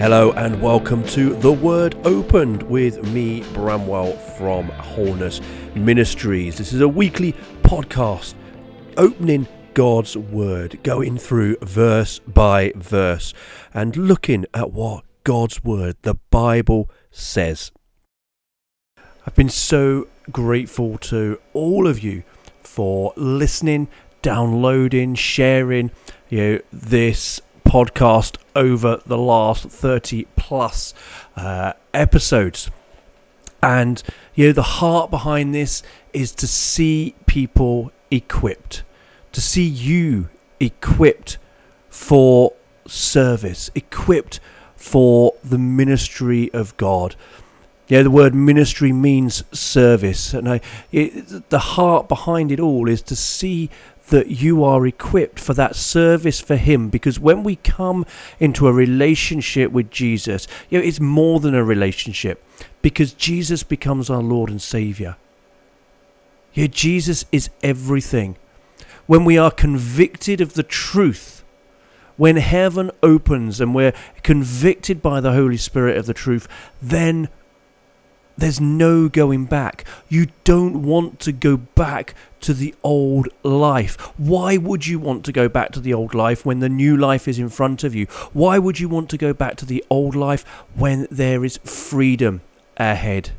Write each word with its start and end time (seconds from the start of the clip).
Hello 0.00 0.32
and 0.32 0.62
welcome 0.62 1.04
to 1.08 1.34
The 1.34 1.52
Word 1.52 1.94
Opened 2.06 2.62
with 2.62 3.12
me, 3.12 3.42
Bramwell 3.52 4.12
from 4.12 4.70
Wholeness 4.70 5.42
Ministries. 5.74 6.56
This 6.56 6.72
is 6.72 6.80
a 6.80 6.88
weekly 6.88 7.34
podcast 7.60 8.32
opening 8.96 9.46
God's 9.74 10.16
Word, 10.16 10.82
going 10.84 11.18
through 11.18 11.58
verse 11.60 12.18
by 12.20 12.72
verse 12.76 13.34
and 13.74 13.94
looking 13.94 14.46
at 14.54 14.72
what 14.72 15.04
God's 15.22 15.62
Word, 15.62 15.96
the 16.00 16.14
Bible, 16.30 16.88
says. 17.10 17.70
I've 19.26 19.34
been 19.34 19.50
so 19.50 20.08
grateful 20.32 20.96
to 20.96 21.38
all 21.52 21.86
of 21.86 22.02
you 22.02 22.22
for 22.62 23.12
listening, 23.16 23.86
downloading, 24.22 25.14
sharing, 25.14 25.90
you 26.30 26.38
know, 26.38 26.60
this 26.72 27.42
podcast 27.70 28.36
over 28.56 29.00
the 29.06 29.16
last 29.16 29.68
30 29.68 30.26
plus 30.34 30.92
uh, 31.36 31.72
episodes. 31.94 32.68
And, 33.62 34.02
you 34.34 34.48
know, 34.48 34.52
the 34.52 34.62
heart 34.62 35.08
behind 35.08 35.54
this 35.54 35.84
is 36.12 36.32
to 36.32 36.48
see 36.48 37.14
people 37.26 37.92
equipped, 38.10 38.82
to 39.30 39.40
see 39.40 39.62
you 39.64 40.30
equipped 40.58 41.38
for 41.88 42.54
service, 42.88 43.70
equipped 43.76 44.40
for 44.74 45.34
the 45.44 45.58
ministry 45.58 46.52
of 46.52 46.76
God. 46.76 47.14
Yeah, 47.86 48.02
the 48.02 48.10
word 48.10 48.34
ministry 48.34 48.92
means 48.92 49.44
service, 49.56 50.34
and 50.34 50.48
I, 50.48 50.60
it, 50.90 51.50
the 51.50 51.58
heart 51.60 52.08
behind 52.08 52.50
it 52.50 52.58
all 52.58 52.88
is 52.88 53.02
to 53.02 53.14
see 53.14 53.70
that 54.10 54.28
you 54.28 54.62
are 54.62 54.86
equipped 54.86 55.40
for 55.40 55.54
that 55.54 55.74
service 55.74 56.40
for 56.40 56.56
Him. 56.56 56.88
Because 56.88 57.18
when 57.18 57.42
we 57.42 57.56
come 57.56 58.04
into 58.38 58.68
a 58.68 58.72
relationship 58.72 59.72
with 59.72 59.90
Jesus, 59.90 60.46
you 60.68 60.78
know, 60.78 60.84
it's 60.84 61.00
more 61.00 61.40
than 61.40 61.54
a 61.54 61.64
relationship 61.64 62.44
because 62.82 63.12
Jesus 63.12 63.62
becomes 63.62 64.10
our 64.10 64.22
Lord 64.22 64.50
and 64.50 64.62
Savior. 64.62 65.16
Yeah, 66.52 66.66
Jesus 66.66 67.24
is 67.32 67.50
everything. 67.62 68.36
When 69.06 69.24
we 69.24 69.38
are 69.38 69.50
convicted 69.50 70.40
of 70.40 70.54
the 70.54 70.62
truth, 70.62 71.42
when 72.16 72.36
heaven 72.36 72.90
opens 73.02 73.60
and 73.60 73.74
we're 73.74 73.94
convicted 74.22 75.00
by 75.00 75.20
the 75.20 75.32
Holy 75.32 75.56
Spirit 75.56 75.96
of 75.96 76.06
the 76.06 76.14
truth, 76.14 76.46
then 76.82 77.28
there's 78.36 78.60
no 78.60 79.08
going 79.08 79.46
back. 79.46 79.84
You 80.08 80.28
don't 80.44 80.82
want 80.82 81.20
to 81.20 81.32
go 81.32 81.56
back 81.56 82.14
to 82.42 82.54
the 82.54 82.74
old 82.82 83.28
life. 83.42 83.96
Why 84.18 84.56
would 84.56 84.86
you 84.86 84.98
want 84.98 85.24
to 85.24 85.32
go 85.32 85.48
back 85.48 85.72
to 85.72 85.80
the 85.80 85.94
old 85.94 86.14
life 86.14 86.44
when 86.44 86.60
the 86.60 86.68
new 86.68 86.96
life 86.96 87.28
is 87.28 87.38
in 87.38 87.48
front 87.48 87.84
of 87.84 87.94
you? 87.94 88.06
Why 88.32 88.58
would 88.58 88.80
you 88.80 88.88
want 88.88 89.10
to 89.10 89.18
go 89.18 89.32
back 89.32 89.56
to 89.56 89.66
the 89.66 89.84
old 89.90 90.14
life 90.14 90.44
when 90.74 91.06
there 91.10 91.44
is 91.44 91.58
freedom 91.58 92.40
ahead? 92.76 93.30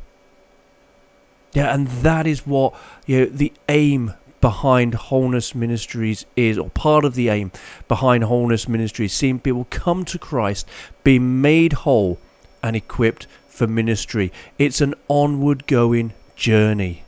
Yeah, 1.52 1.74
and 1.74 1.86
that 1.88 2.26
is 2.26 2.46
what 2.46 2.74
you 3.06 3.20
know, 3.20 3.26
the 3.26 3.52
aim 3.68 4.14
behind 4.40 4.94
Wholeness 4.94 5.54
Ministries 5.54 6.26
is, 6.34 6.58
or 6.58 6.70
part 6.70 7.04
of 7.04 7.14
the 7.14 7.28
aim 7.28 7.52
behind 7.88 8.24
Wholeness 8.24 8.68
Ministries, 8.68 9.12
seeing 9.12 9.38
people 9.38 9.66
come 9.70 10.04
to 10.06 10.18
Christ, 10.18 10.68
be 11.04 11.18
made 11.18 11.72
whole 11.72 12.18
and 12.62 12.74
equipped 12.76 13.26
for 13.48 13.66
ministry. 13.66 14.32
It's 14.58 14.80
an 14.80 14.94
onward 15.08 15.66
going 15.66 16.12
journey. 16.34 17.01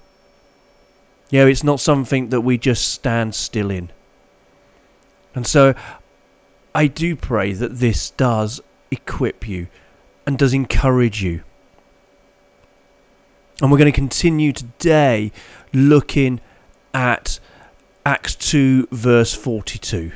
You 1.34 1.40
know, 1.40 1.46
it's 1.48 1.64
not 1.64 1.80
something 1.80 2.28
that 2.28 2.42
we 2.42 2.58
just 2.58 2.92
stand 2.92 3.34
still 3.34 3.68
in. 3.68 3.90
And 5.34 5.44
so 5.44 5.74
I 6.72 6.86
do 6.86 7.16
pray 7.16 7.52
that 7.54 7.80
this 7.80 8.10
does 8.10 8.60
equip 8.92 9.48
you 9.48 9.66
and 10.28 10.38
does 10.38 10.54
encourage 10.54 11.24
you. 11.24 11.42
And 13.60 13.72
we're 13.72 13.78
going 13.78 13.90
to 13.90 14.00
continue 14.00 14.52
today 14.52 15.32
looking 15.72 16.40
at 16.94 17.40
Acts 18.06 18.36
2, 18.36 18.86
verse 18.92 19.34
42. 19.34 20.12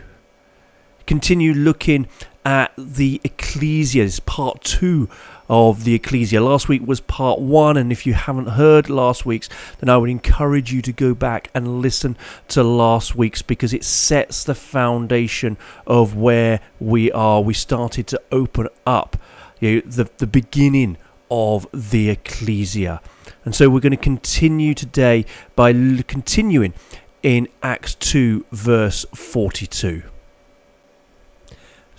Continue 1.09 1.55
looking 1.55 2.07
at 2.45 2.71
the 2.77 3.19
ekklesia, 3.25 4.05
this 4.05 4.21
part 4.21 4.63
2 4.63 5.09
of 5.49 5.85
the 5.85 5.99
Ekklesia. 5.99 6.45
Last 6.45 6.69
week 6.69 6.87
was 6.87 7.01
part 7.01 7.41
one, 7.41 7.79
and 7.79 7.91
if 7.91 8.05
you 8.05 8.13
haven't 8.13 8.49
heard 8.49 8.91
last 8.91 9.25
week's, 9.25 9.49
then 9.79 9.89
I 9.89 9.97
would 9.97 10.11
encourage 10.11 10.71
you 10.71 10.83
to 10.83 10.93
go 10.93 11.15
back 11.15 11.49
and 11.55 11.81
listen 11.81 12.15
to 12.49 12.63
last 12.63 13.15
week's 13.17 13.41
because 13.41 13.73
it 13.73 13.85
sets 13.85 14.45
the 14.45 14.55
foundation 14.55 15.57
of 15.87 16.15
where 16.15 16.61
we 16.79 17.11
are. 17.13 17.41
We 17.41 17.55
started 17.55 18.07
to 18.09 18.21
open 18.31 18.69
up 18.87 19.17
you 19.61 19.77
know, 19.77 19.81
the, 19.87 20.11
the 20.19 20.27
beginning 20.27 20.99
of 21.31 21.67
the 21.73 22.15
Ekklesia. 22.15 23.01
And 23.47 23.55
so 23.55 23.71
we're 23.71 23.81
going 23.81 23.93
to 23.93 23.97
continue 23.97 24.75
today 24.75 25.25
by 25.57 25.73
continuing 25.73 26.75
in 27.23 27.49
Acts 27.63 27.95
2, 27.95 28.45
verse 28.53 29.07
42. 29.15 30.03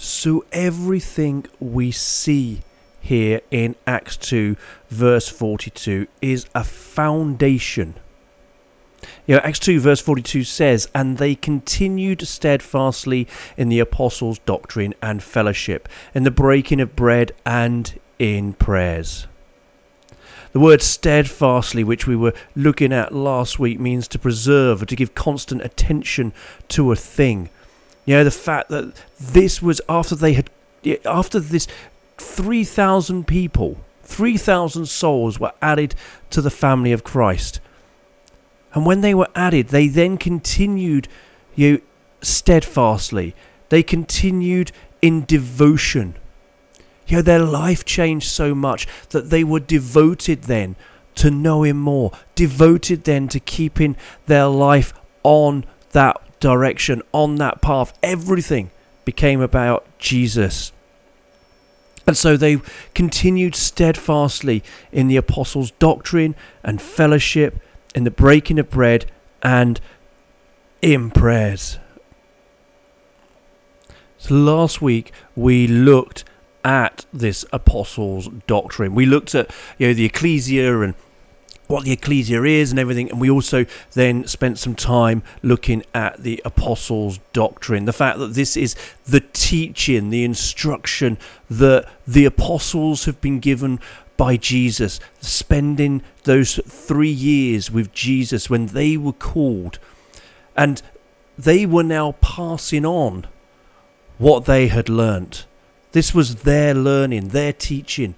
So 0.02 0.46
everything 0.54 1.46
we 1.60 1.92
see 1.92 2.62
here 3.02 3.42
in 3.52 3.76
Acts 3.86 4.16
2, 4.16 4.56
verse 4.90 5.28
42, 5.28 6.08
is 6.22 6.46
a 6.56 6.64
foundation. 6.64 7.96
You 9.28 9.36
know, 9.36 9.42
Acts 9.44 9.60
2, 9.60 9.82
verse 9.82 10.00
42 10.00 10.46
says, 10.46 10.88
And 10.96 11.18
they 11.18 11.36
continued 11.36 12.26
steadfastly 12.26 13.28
in 13.58 13.68
the 13.68 13.82
apostles' 13.82 14.40
doctrine 14.40 14.94
and 15.02 15.22
fellowship, 15.22 15.90
in 16.14 16.24
the 16.24 16.32
breaking 16.32 16.80
of 16.80 16.96
bread 16.96 17.34
and 17.46 18.00
in 18.18 18.54
prayers. 18.54 19.28
The 20.54 20.62
word 20.62 20.82
steadfastly, 20.82 21.84
which 21.84 22.08
we 22.08 22.16
were 22.16 22.34
looking 22.56 22.94
at 22.94 23.14
last 23.14 23.60
week, 23.60 23.82
means 23.82 24.08
to 24.08 24.18
preserve 24.18 24.82
or 24.82 24.86
to 24.86 24.96
give 24.96 25.14
constant 25.14 25.62
attention 25.62 26.32
to 26.70 26.90
a 26.94 26.96
thing. 26.96 27.50
You 28.10 28.16
know, 28.16 28.24
the 28.24 28.32
fact 28.32 28.70
that 28.70 28.96
this 29.20 29.62
was 29.62 29.82
after 29.88 30.16
they 30.16 30.34
had, 30.34 30.50
after 31.06 31.40
this 31.40 31.68
3,000 32.18 33.28
people, 33.28 33.78
3,000 34.02 34.88
souls 34.88 35.40
were 35.40 35.52
added 35.62 35.94
to 36.32 36.42
the 36.42 36.50
family 36.50 36.92
of 36.92 37.04
Christ. 37.04 37.60
And 38.74 38.84
when 38.84 39.02
they 39.02 39.14
were 39.14 39.28
added, 39.36 39.68
they 39.68 39.88
then 39.88 40.18
continued 40.18 41.08
you 41.54 41.72
know, 41.72 41.80
steadfastly. 42.24 43.36
They 43.70 43.84
continued 43.84 44.72
in 45.04 45.24
devotion. 45.26 46.16
You 47.06 47.18
know, 47.18 47.22
their 47.22 47.38
life 47.38 47.86
changed 47.86 48.30
so 48.30 48.56
much 48.56 48.88
that 49.10 49.30
they 49.30 49.44
were 49.44 49.60
devoted 49.60 50.46
then 50.46 50.78
to 51.14 51.30
know 51.30 51.62
Him 51.62 51.78
more, 51.78 52.12
devoted 52.34 53.04
then 53.04 53.28
to 53.28 53.40
keeping 53.40 53.96
their 54.26 54.48
life 54.48 54.96
on 55.22 55.64
that 55.92 56.20
direction, 56.40 57.02
on 57.12 57.36
that 57.36 57.62
path. 57.62 57.98
Everything 58.02 58.72
became 59.06 59.42
about 59.42 59.86
Jesus. 59.98 60.72
And 62.08 62.18
so 62.18 62.38
they 62.38 62.58
continued 62.96 63.56
steadfastly 63.56 64.64
in 64.92 65.08
the 65.08 65.18
apostles' 65.18 65.72
doctrine 65.72 66.36
and 66.64 66.82
fellowship, 66.82 67.62
in 67.94 68.04
the 68.04 68.12
breaking 68.12 68.58
of 68.60 68.70
bread, 68.70 69.06
and 69.44 69.80
in 70.82 71.12
prayers. 71.12 71.78
So 74.18 74.36
last 74.36 74.82
week 74.82 75.12
we 75.36 75.68
looked 75.68 76.24
at 76.64 77.06
this 77.14 77.46
apostles' 77.54 78.28
doctrine. 78.48 78.94
We 78.94 79.06
looked 79.06 79.34
at 79.34 79.50
you 79.78 79.88
know 79.88 79.94
the 79.94 80.10
ekklesia 80.10 80.84
and 80.84 80.94
what 81.70 81.86
the 81.86 81.96
ekklesia 81.96 82.50
is 82.50 82.72
and 82.72 82.80
everything. 82.80 83.12
And 83.12 83.22
we 83.22 83.30
also 83.30 83.64
then 83.92 84.26
spent 84.26 84.58
some 84.58 84.74
time 84.74 85.22
looking 85.44 85.84
at 85.94 86.22
the 86.24 86.42
apostles' 86.44 87.20
doctrine, 87.32 87.86
the 87.86 87.94
fact 87.94 88.18
that 88.18 88.34
this 88.34 88.58
is 88.58 88.76
the 89.06 89.20
teaching, 89.20 90.10
the 90.10 90.24
instruction 90.24 91.20
that 91.48 91.88
the 92.08 92.26
apostles 92.26 93.06
have 93.06 93.22
been 93.22 93.40
given 93.40 93.80
by 94.18 94.36
Jesus, 94.36 95.00
spending 95.22 96.02
those 96.24 96.60
three 96.66 97.08
years 97.08 97.70
with 97.70 97.94
Jesus 97.94 98.50
when 98.50 98.66
they 98.66 98.98
were 98.98 99.14
called. 99.14 99.78
And 100.58 100.82
they 101.38 101.68
were 101.68 101.84
now 101.84 102.14
passing 102.14 102.84
on 102.84 103.28
what 104.18 104.46
they 104.46 104.70
had 104.70 104.90
learnt. 104.90 105.46
This 105.92 106.16
was 106.16 106.38
their 106.38 106.74
learning, 106.74 107.28
their 107.28 107.54
teaching. 107.54 108.16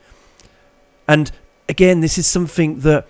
And 1.06 1.33
again, 1.68 2.00
this 2.00 2.18
is 2.18 2.27
something 2.27 2.80
that 2.80 3.06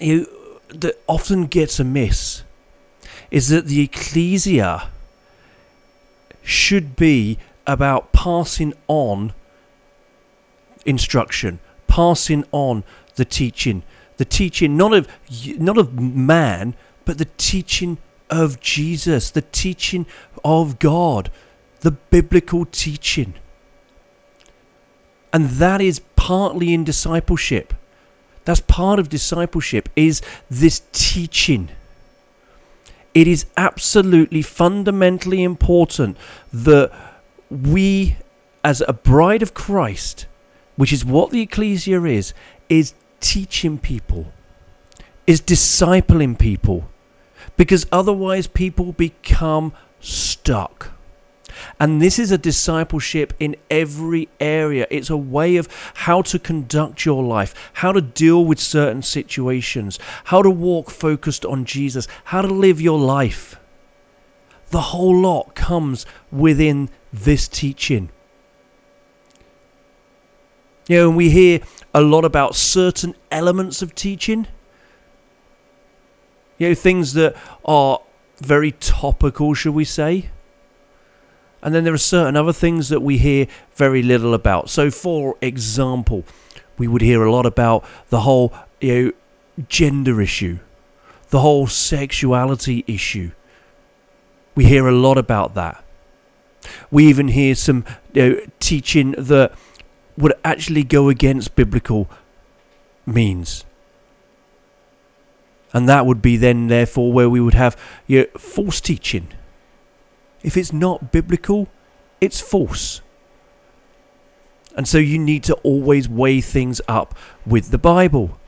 you, 0.00 0.28
that 0.68 1.00
often 1.06 1.46
gets 1.46 1.78
amiss 1.78 2.42
is 3.30 3.48
that 3.48 3.66
the 3.66 3.86
ekklesia 3.86 4.88
should 6.42 6.96
be 6.96 7.38
about 7.66 8.12
passing 8.12 8.72
on 8.86 9.32
instruction, 10.84 11.58
passing 11.88 12.44
on 12.52 12.84
the 13.16 13.24
teaching, 13.24 13.82
the 14.16 14.24
teaching 14.24 14.76
not 14.76 14.92
of 14.92 15.08
not 15.58 15.76
of 15.76 16.00
man, 16.00 16.74
but 17.04 17.18
the 17.18 17.28
teaching 17.36 17.98
of 18.30 18.60
Jesus, 18.60 19.30
the 19.30 19.42
teaching 19.42 20.06
of 20.44 20.78
God, 20.78 21.30
the 21.80 21.90
biblical 21.90 22.64
teaching. 22.64 23.34
And 25.32 25.50
that 25.50 25.80
is 25.80 26.00
partly 26.14 26.72
in 26.72 26.84
discipleship. 26.84 27.74
That's 28.46 28.60
part 28.60 28.98
of 28.98 29.10
discipleship 29.10 29.90
is 29.94 30.22
this 30.48 30.82
teaching. 30.92 31.68
It 33.12 33.26
is 33.26 33.46
absolutely 33.56 34.40
fundamentally 34.40 35.42
important 35.42 36.16
that 36.52 36.90
we 37.50 38.16
as 38.64 38.82
a 38.86 38.92
bride 38.92 39.42
of 39.42 39.52
Christ, 39.52 40.26
which 40.76 40.92
is 40.92 41.04
what 41.04 41.30
the 41.30 41.46
ekklesia 41.46 42.10
is, 42.10 42.34
is 42.68 42.94
teaching 43.20 43.78
people, 43.78 44.32
is 45.26 45.40
discipling 45.40 46.38
people, 46.38 46.88
because 47.56 47.86
otherwise 47.90 48.46
people 48.46 48.92
become 48.92 49.72
stuck. 50.00 50.95
And 51.78 52.00
this 52.00 52.18
is 52.18 52.30
a 52.30 52.38
discipleship 52.38 53.32
in 53.38 53.56
every 53.70 54.28
area. 54.40 54.86
It's 54.90 55.10
a 55.10 55.16
way 55.16 55.56
of 55.56 55.68
how 55.94 56.22
to 56.22 56.38
conduct 56.38 57.04
your 57.04 57.22
life, 57.22 57.70
how 57.74 57.92
to 57.92 58.00
deal 58.00 58.44
with 58.44 58.58
certain 58.58 59.02
situations, 59.02 59.98
how 60.24 60.42
to 60.42 60.50
walk 60.50 60.90
focused 60.90 61.44
on 61.44 61.64
Jesus, 61.64 62.08
how 62.24 62.42
to 62.42 62.48
live 62.48 62.80
your 62.80 62.98
life. 62.98 63.58
The 64.70 64.80
whole 64.80 65.16
lot 65.16 65.54
comes 65.54 66.06
within 66.32 66.90
this 67.12 67.48
teaching. 67.48 68.10
You 70.88 70.96
know, 70.96 71.08
and 71.08 71.16
we 71.16 71.30
hear 71.30 71.60
a 71.94 72.00
lot 72.00 72.24
about 72.24 72.54
certain 72.54 73.14
elements 73.30 73.82
of 73.82 73.94
teaching. 73.94 74.46
You 76.58 76.68
know, 76.68 76.74
things 76.74 77.12
that 77.14 77.36
are 77.64 78.00
very 78.38 78.72
topical, 78.72 79.54
shall 79.54 79.72
we 79.72 79.84
say? 79.84 80.30
And 81.66 81.74
then 81.74 81.82
there 81.82 81.92
are 81.92 81.98
certain 81.98 82.36
other 82.36 82.52
things 82.52 82.90
that 82.90 83.00
we 83.00 83.18
hear 83.18 83.48
very 83.74 84.00
little 84.00 84.34
about. 84.34 84.70
So, 84.70 84.88
for 84.88 85.34
example, 85.40 86.22
we 86.78 86.86
would 86.86 87.02
hear 87.02 87.24
a 87.24 87.32
lot 87.32 87.44
about 87.44 87.84
the 88.08 88.20
whole 88.20 88.54
you 88.80 89.04
know, 89.04 89.64
gender 89.68 90.22
issue, 90.22 90.60
the 91.30 91.40
whole 91.40 91.66
sexuality 91.66 92.84
issue. 92.86 93.32
We 94.54 94.66
hear 94.66 94.86
a 94.86 94.92
lot 94.92 95.18
about 95.18 95.54
that. 95.54 95.82
We 96.92 97.08
even 97.08 97.26
hear 97.26 97.56
some 97.56 97.84
you 98.12 98.22
know, 98.22 98.40
teaching 98.60 99.16
that 99.18 99.52
would 100.16 100.34
actually 100.44 100.84
go 100.84 101.08
against 101.08 101.56
biblical 101.56 102.08
means. 103.04 103.64
And 105.72 105.88
that 105.88 106.06
would 106.06 106.22
be 106.22 106.36
then, 106.36 106.68
therefore, 106.68 107.12
where 107.12 107.28
we 107.28 107.40
would 107.40 107.54
have 107.54 107.76
you 108.06 108.20
know, 108.20 108.38
false 108.38 108.80
teaching. 108.80 109.32
If 110.46 110.56
it's 110.56 110.72
not 110.72 111.10
biblical, 111.10 111.66
it's 112.20 112.40
false. 112.40 113.00
And 114.76 114.86
so 114.86 114.98
you 114.98 115.18
need 115.18 115.42
to 115.44 115.54
always 115.56 116.08
weigh 116.08 116.40
things 116.40 116.80
up 116.86 117.18
with 117.44 117.72
the 117.72 117.78
Bible. 117.78 118.38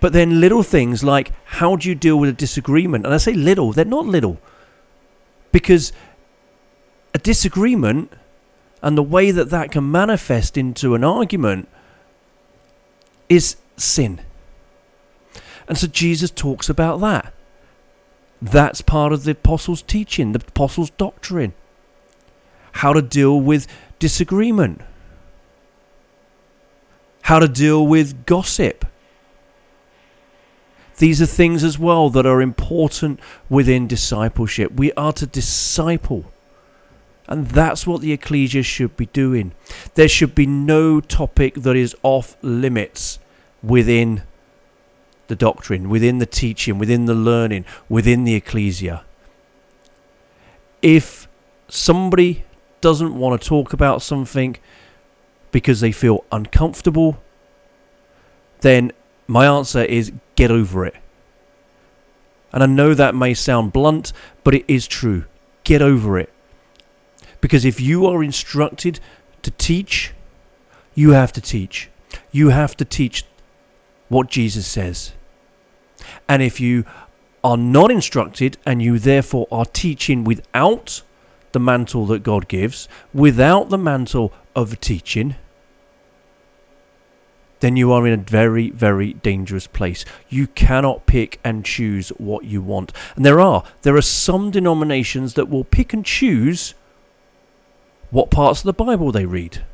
But 0.00 0.14
then 0.14 0.40
little 0.40 0.62
things 0.62 1.04
like 1.04 1.32
how 1.44 1.76
do 1.76 1.90
you 1.90 1.94
deal 1.94 2.18
with 2.18 2.30
a 2.30 2.32
disagreement? 2.32 3.04
And 3.04 3.12
I 3.12 3.18
say 3.18 3.34
little, 3.34 3.74
they're 3.74 3.84
not 3.84 4.06
little. 4.06 4.40
Because 5.52 5.92
a 7.12 7.18
disagreement 7.18 8.10
and 8.82 8.96
the 8.96 9.02
way 9.02 9.30
that 9.30 9.50
that 9.50 9.70
can 9.70 9.90
manifest 9.90 10.56
into 10.56 10.94
an 10.94 11.04
argument 11.04 11.68
is 13.28 13.56
sin. 13.76 14.22
And 15.68 15.76
so 15.76 15.86
Jesus 15.86 16.30
talks 16.30 16.70
about 16.70 17.00
that. 17.00 17.34
That's 18.40 18.80
part 18.80 19.12
of 19.12 19.24
the 19.24 19.32
apostles' 19.32 19.82
teaching, 19.82 20.32
the 20.32 20.44
apostles' 20.46 20.90
doctrine. 20.90 21.54
How 22.72 22.92
to 22.92 23.02
deal 23.02 23.40
with 23.40 23.66
disagreement. 23.98 24.82
How 27.22 27.38
to 27.38 27.48
deal 27.48 27.86
with 27.86 28.26
gossip. 28.26 28.84
These 30.98 31.20
are 31.20 31.26
things 31.26 31.62
as 31.64 31.78
well 31.78 32.08
that 32.10 32.26
are 32.26 32.40
important 32.40 33.20
within 33.48 33.86
discipleship. 33.86 34.72
We 34.72 34.92
are 34.92 35.12
to 35.14 35.26
disciple. 35.26 36.30
And 37.28 37.48
that's 37.48 37.86
what 37.86 38.00
the 38.00 38.16
ekklesia 38.16 38.64
should 38.64 38.96
be 38.96 39.06
doing. 39.06 39.52
There 39.94 40.08
should 40.08 40.34
be 40.34 40.46
no 40.46 41.00
topic 41.00 41.54
that 41.54 41.76
is 41.76 41.96
off 42.02 42.36
limits 42.40 43.18
within 43.62 44.22
the 45.28 45.36
doctrine, 45.36 45.88
within 45.88 46.18
the 46.18 46.26
teaching, 46.26 46.78
within 46.78 47.06
the 47.06 47.14
learning, 47.14 47.64
within 47.88 48.24
the 48.24 48.40
ekklesia. 48.40 49.02
If 50.82 51.28
somebody 51.68 52.44
doesn't 52.80 53.18
want 53.18 53.40
to 53.40 53.48
talk 53.48 53.72
about 53.72 54.02
something 54.02 54.56
because 55.50 55.80
they 55.80 55.92
feel 55.92 56.24
uncomfortable, 56.30 57.18
then 58.60 58.92
my 59.26 59.46
answer 59.46 59.82
is 59.82 60.12
get 60.36 60.50
over 60.50 60.86
it. 60.86 60.96
And 62.52 62.62
I 62.62 62.66
know 62.66 62.94
that 62.94 63.14
may 63.14 63.34
sound 63.34 63.72
blunt, 63.72 64.12
but 64.44 64.54
it 64.54 64.64
is 64.68 64.86
true. 64.86 65.24
Get 65.64 65.82
over 65.82 66.18
it. 66.18 66.32
Because 67.40 67.64
if 67.64 67.80
you 67.80 68.06
are 68.06 68.22
instructed 68.22 69.00
to 69.42 69.50
teach, 69.50 70.12
you 70.94 71.10
have 71.10 71.32
to 71.32 71.40
teach. 71.40 71.90
You 72.32 72.50
have 72.50 72.76
to 72.76 72.84
teach 72.84 73.24
what 74.08 74.28
Jesus 74.28 74.66
says. 74.66 75.12
And 76.28 76.42
if 76.42 76.60
you 76.60 76.84
are 77.42 77.56
not 77.56 77.90
instructed 77.90 78.58
and 78.66 78.82
you 78.82 78.98
therefore 78.98 79.46
are 79.50 79.64
teaching 79.64 80.24
without 80.24 81.02
the 81.52 81.60
mantle 81.60 82.06
that 82.06 82.22
God 82.22 82.48
gives, 82.48 82.88
without 83.14 83.70
the 83.70 83.78
mantle 83.78 84.32
of 84.54 84.78
teaching, 84.80 85.36
then 87.60 87.76
you 87.76 87.90
are 87.92 88.06
in 88.06 88.12
a 88.12 88.22
very, 88.22 88.70
very 88.70 89.14
dangerous 89.14 89.66
place. 89.66 90.04
You 90.28 90.46
cannot 90.48 91.06
pick 91.06 91.40
and 91.42 91.64
choose 91.64 92.10
what 92.10 92.44
you 92.44 92.60
want. 92.60 92.92
And 93.14 93.24
there 93.24 93.40
are. 93.40 93.64
There 93.82 93.96
are 93.96 94.02
some 94.02 94.50
denominations 94.50 95.34
that 95.34 95.48
will 95.48 95.64
pick 95.64 95.92
and 95.92 96.04
choose 96.04 96.74
what 98.10 98.30
parts 98.30 98.60
of 98.60 98.66
the 98.66 98.84
Bible 98.84 99.10
they 99.10 99.24
read, 99.24 99.64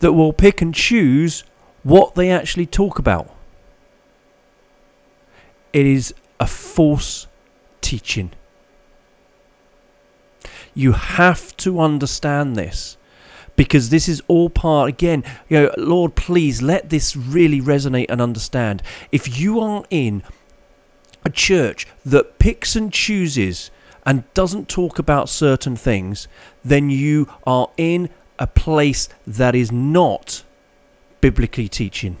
that 0.00 0.12
will 0.12 0.32
pick 0.32 0.60
and 0.60 0.74
choose 0.74 1.44
what 1.82 2.14
they 2.14 2.30
actually 2.30 2.66
talk 2.66 2.98
about. 2.98 3.34
It 5.72 5.86
is 5.86 6.14
a 6.38 6.46
false 6.46 7.26
teaching. 7.80 8.32
You 10.74 10.92
have 10.92 11.56
to 11.58 11.80
understand 11.80 12.56
this 12.56 12.96
because 13.56 13.90
this 13.90 14.08
is 14.08 14.22
all 14.26 14.48
part 14.48 14.88
again 14.88 15.22
you 15.50 15.60
know 15.60 15.74
lord 15.76 16.14
please 16.14 16.62
let 16.62 16.88
this 16.88 17.14
really 17.14 17.60
resonate 17.60 18.06
and 18.08 18.18
understand 18.18 18.82
if 19.12 19.38
you 19.38 19.60
are 19.60 19.84
in 19.90 20.22
a 21.26 21.30
church 21.30 21.86
that 22.06 22.38
picks 22.38 22.74
and 22.74 22.90
chooses 22.90 23.70
and 24.06 24.24
doesn't 24.32 24.66
talk 24.66 24.98
about 24.98 25.28
certain 25.28 25.76
things 25.76 26.26
then 26.64 26.88
you 26.88 27.28
are 27.44 27.68
in 27.76 28.08
a 28.38 28.46
place 28.46 29.10
that 29.26 29.54
is 29.54 29.70
not 29.70 30.42
biblically 31.20 31.68
teaching 31.68 32.16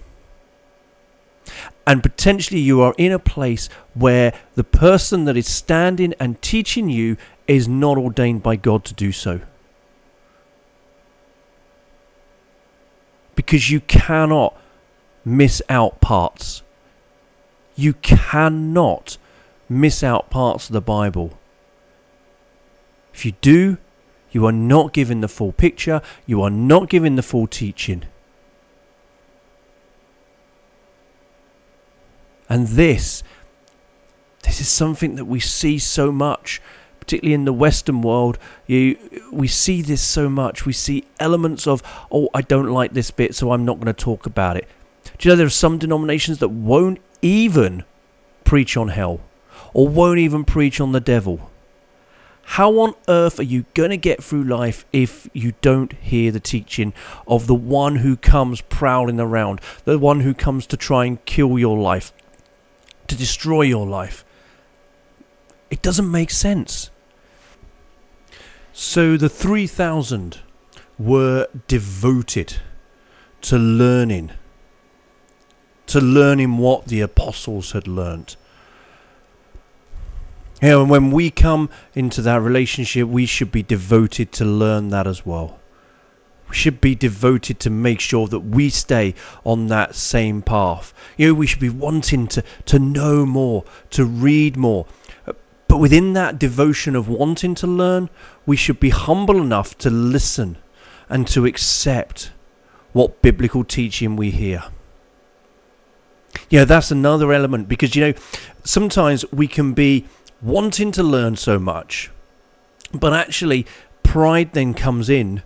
and 1.86 2.02
potentially 2.02 2.60
you 2.60 2.80
are 2.80 2.94
in 2.98 3.12
a 3.12 3.18
place 3.18 3.68
where 3.94 4.32
the 4.54 4.64
person 4.64 5.24
that 5.24 5.36
is 5.36 5.48
standing 5.48 6.14
and 6.20 6.40
teaching 6.40 6.88
you 6.88 7.16
is 7.48 7.66
not 7.66 7.98
ordained 7.98 8.42
by 8.42 8.56
God 8.56 8.84
to 8.84 8.94
do 8.94 9.12
so. 9.12 9.40
Because 13.34 13.70
you 13.70 13.80
cannot 13.80 14.56
miss 15.24 15.62
out 15.68 16.00
parts. 16.00 16.62
You 17.74 17.94
cannot 17.94 19.16
miss 19.68 20.04
out 20.04 20.30
parts 20.30 20.68
of 20.68 20.74
the 20.74 20.80
Bible. 20.80 21.38
If 23.14 23.24
you 23.24 23.32
do, 23.40 23.78
you 24.30 24.46
are 24.46 24.52
not 24.52 24.92
given 24.92 25.22
the 25.22 25.28
full 25.28 25.52
picture, 25.52 26.02
you 26.26 26.42
are 26.42 26.50
not 26.50 26.88
given 26.88 27.16
the 27.16 27.22
full 27.22 27.46
teaching. 27.46 28.04
And 32.50 32.66
this, 32.66 33.22
this 34.42 34.60
is 34.60 34.68
something 34.68 35.14
that 35.14 35.24
we 35.24 35.38
see 35.38 35.78
so 35.78 36.10
much, 36.10 36.60
particularly 36.98 37.32
in 37.32 37.44
the 37.44 37.52
Western 37.52 38.02
world. 38.02 38.38
You, 38.66 38.98
we 39.32 39.46
see 39.46 39.80
this 39.80 40.02
so 40.02 40.28
much. 40.28 40.66
We 40.66 40.72
see 40.72 41.04
elements 41.20 41.68
of, 41.68 41.80
oh, 42.10 42.28
I 42.34 42.42
don't 42.42 42.70
like 42.70 42.92
this 42.92 43.12
bit, 43.12 43.36
so 43.36 43.52
I'm 43.52 43.64
not 43.64 43.76
going 43.76 43.86
to 43.86 43.92
talk 43.92 44.26
about 44.26 44.56
it. 44.56 44.66
Do 45.16 45.28
you 45.28 45.32
know 45.32 45.36
there 45.36 45.46
are 45.46 45.50
some 45.50 45.78
denominations 45.78 46.38
that 46.38 46.48
won't 46.48 46.98
even 47.22 47.84
preach 48.42 48.76
on 48.76 48.88
hell 48.88 49.20
or 49.72 49.86
won't 49.86 50.18
even 50.18 50.44
preach 50.44 50.80
on 50.80 50.90
the 50.90 51.00
devil? 51.00 51.50
How 52.42 52.72
on 52.80 52.94
earth 53.06 53.38
are 53.38 53.44
you 53.44 53.64
going 53.74 53.90
to 53.90 53.96
get 53.96 54.24
through 54.24 54.42
life 54.42 54.84
if 54.92 55.30
you 55.32 55.52
don't 55.60 55.92
hear 55.92 56.32
the 56.32 56.40
teaching 56.40 56.92
of 57.28 57.46
the 57.46 57.54
one 57.54 57.96
who 57.96 58.16
comes 58.16 58.60
prowling 58.60 59.20
around, 59.20 59.60
the 59.84 60.00
one 60.00 60.20
who 60.20 60.34
comes 60.34 60.66
to 60.66 60.76
try 60.76 61.04
and 61.04 61.24
kill 61.26 61.60
your 61.60 61.78
life, 61.78 62.12
to 63.10 63.16
destroy 63.16 63.62
your 63.62 63.86
life. 63.86 64.24
It 65.70 65.82
doesn't 65.82 66.10
make 66.10 66.30
sense. 66.30 66.90
So 68.72 69.16
the 69.16 69.28
3,000 69.28 70.40
were 70.98 71.46
devoted 71.68 72.56
to 73.42 73.58
learning, 73.58 74.30
to 75.86 76.00
learning 76.00 76.58
what 76.58 76.86
the 76.86 77.00
apostles 77.00 77.72
had 77.72 77.86
learnt. 77.86 78.36
You 80.62 80.68
know, 80.68 80.80
and 80.82 80.90
when 80.90 81.10
we 81.10 81.30
come 81.30 81.70
into 81.94 82.22
that 82.22 82.40
relationship, 82.40 83.08
we 83.08 83.26
should 83.26 83.52
be 83.52 83.62
devoted 83.62 84.32
to 84.32 84.44
learn 84.44 84.88
that 84.88 85.06
as 85.06 85.24
well. 85.24 85.59
Should 86.52 86.80
be 86.80 86.94
devoted 86.94 87.60
to 87.60 87.70
make 87.70 88.00
sure 88.00 88.26
that 88.26 88.40
we 88.40 88.70
stay 88.70 89.14
on 89.44 89.68
that 89.68 89.94
same 89.94 90.42
path. 90.42 90.92
You 91.16 91.28
know, 91.28 91.34
we 91.34 91.46
should 91.46 91.60
be 91.60 91.70
wanting 91.70 92.26
to, 92.28 92.42
to 92.66 92.78
know 92.78 93.24
more, 93.24 93.64
to 93.90 94.04
read 94.04 94.56
more. 94.56 94.86
Uh, 95.26 95.34
but 95.68 95.78
within 95.78 96.12
that 96.14 96.38
devotion 96.38 96.96
of 96.96 97.08
wanting 97.08 97.54
to 97.56 97.66
learn, 97.66 98.10
we 98.46 98.56
should 98.56 98.80
be 98.80 98.90
humble 98.90 99.40
enough 99.40 99.78
to 99.78 99.90
listen 99.90 100.58
and 101.08 101.26
to 101.28 101.46
accept 101.46 102.32
what 102.92 103.22
biblical 103.22 103.64
teaching 103.64 104.16
we 104.16 104.30
hear. 104.30 104.64
Yeah, 106.48 106.64
that's 106.64 106.90
another 106.90 107.32
element 107.32 107.68
because, 107.68 107.94
you 107.94 108.02
know, 108.02 108.14
sometimes 108.64 109.24
we 109.32 109.46
can 109.46 109.72
be 109.72 110.06
wanting 110.42 110.90
to 110.92 111.02
learn 111.02 111.36
so 111.36 111.58
much, 111.58 112.10
but 112.92 113.12
actually, 113.12 113.66
pride 114.02 114.52
then 114.52 114.74
comes 114.74 115.08
in 115.08 115.42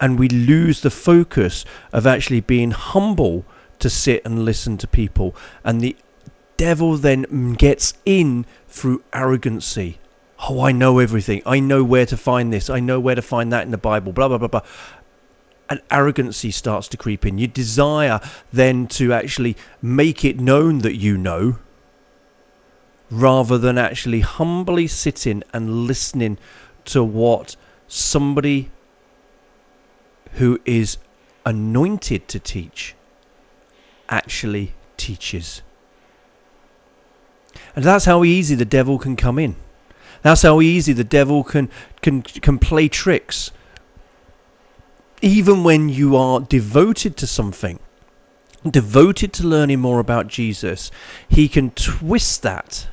and 0.00 0.18
we 0.18 0.28
lose 0.28 0.80
the 0.80 0.90
focus 0.90 1.64
of 1.92 2.06
actually 2.06 2.40
being 2.40 2.70
humble 2.70 3.44
to 3.78 3.90
sit 3.90 4.24
and 4.24 4.44
listen 4.44 4.76
to 4.78 4.86
people. 4.86 5.36
And 5.62 5.80
the 5.80 5.96
devil 6.56 6.96
then 6.96 7.54
gets 7.54 7.94
in 8.04 8.46
through 8.68 9.02
arrogancy. 9.12 9.98
Oh, 10.48 10.62
I 10.62 10.72
know 10.72 10.98
everything. 10.98 11.42
I 11.44 11.60
know 11.60 11.84
where 11.84 12.06
to 12.06 12.16
find 12.16 12.52
this. 12.52 12.70
I 12.70 12.80
know 12.80 12.98
where 12.98 13.14
to 13.14 13.22
find 13.22 13.52
that 13.52 13.64
in 13.64 13.70
the 13.70 13.78
Bible. 13.78 14.12
Blah, 14.12 14.28
blah, 14.28 14.38
blah, 14.38 14.48
blah. 14.48 14.62
And 15.68 15.80
arrogancy 15.90 16.50
starts 16.50 16.88
to 16.88 16.96
creep 16.96 17.26
in. 17.26 17.38
You 17.38 17.46
desire 17.46 18.20
then 18.52 18.86
to 18.88 19.12
actually 19.12 19.56
make 19.82 20.24
it 20.24 20.40
known 20.40 20.78
that 20.78 20.96
you 20.96 21.16
know 21.16 21.58
rather 23.10 23.58
than 23.58 23.76
actually 23.76 24.20
humbly 24.20 24.86
sitting 24.86 25.42
and 25.52 25.86
listening 25.86 26.38
to 26.86 27.02
what 27.04 27.56
somebody 27.86 28.70
who 30.32 30.60
is 30.64 30.98
anointed 31.44 32.28
to 32.28 32.38
teach 32.38 32.94
actually 34.08 34.74
teaches. 34.96 35.62
And 37.74 37.84
that's 37.84 38.04
how 38.04 38.24
easy 38.24 38.54
the 38.54 38.64
devil 38.64 38.98
can 38.98 39.16
come 39.16 39.38
in. 39.38 39.56
That's 40.22 40.42
how 40.42 40.60
easy 40.60 40.92
the 40.92 41.04
devil 41.04 41.42
can 41.44 41.70
can 42.02 42.22
can 42.22 42.58
play 42.58 42.88
tricks. 42.88 43.50
Even 45.22 45.64
when 45.64 45.88
you 45.88 46.16
are 46.16 46.40
devoted 46.40 47.16
to 47.18 47.26
something, 47.26 47.78
devoted 48.68 49.32
to 49.34 49.46
learning 49.46 49.80
more 49.80 50.00
about 50.00 50.28
Jesus, 50.28 50.90
he 51.28 51.48
can 51.48 51.70
twist 51.72 52.42
that 52.42 52.88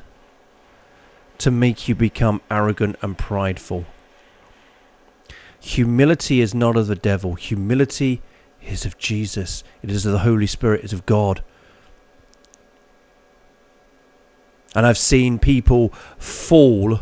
to 1.38 1.50
make 1.50 1.88
you 1.88 1.94
become 1.94 2.42
arrogant 2.50 2.96
and 3.00 3.16
prideful. 3.16 3.86
Humility 5.60 6.40
is 6.40 6.54
not 6.54 6.76
of 6.76 6.86
the 6.86 6.94
devil. 6.94 7.34
Humility 7.34 8.22
is 8.62 8.84
of 8.84 8.98
Jesus. 8.98 9.64
It 9.82 9.90
is 9.90 10.06
of 10.06 10.12
the 10.12 10.20
Holy 10.20 10.46
Spirit. 10.46 10.80
It 10.80 10.86
is 10.86 10.92
of 10.92 11.06
God. 11.06 11.42
And 14.74 14.86
I've 14.86 14.98
seen 14.98 15.38
people 15.38 15.88
fall 16.18 17.00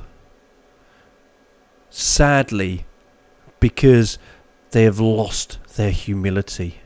sadly 1.90 2.86
because 3.60 4.18
they 4.70 4.84
have 4.84 5.00
lost 5.00 5.58
their 5.76 5.90
humility. 5.90 6.80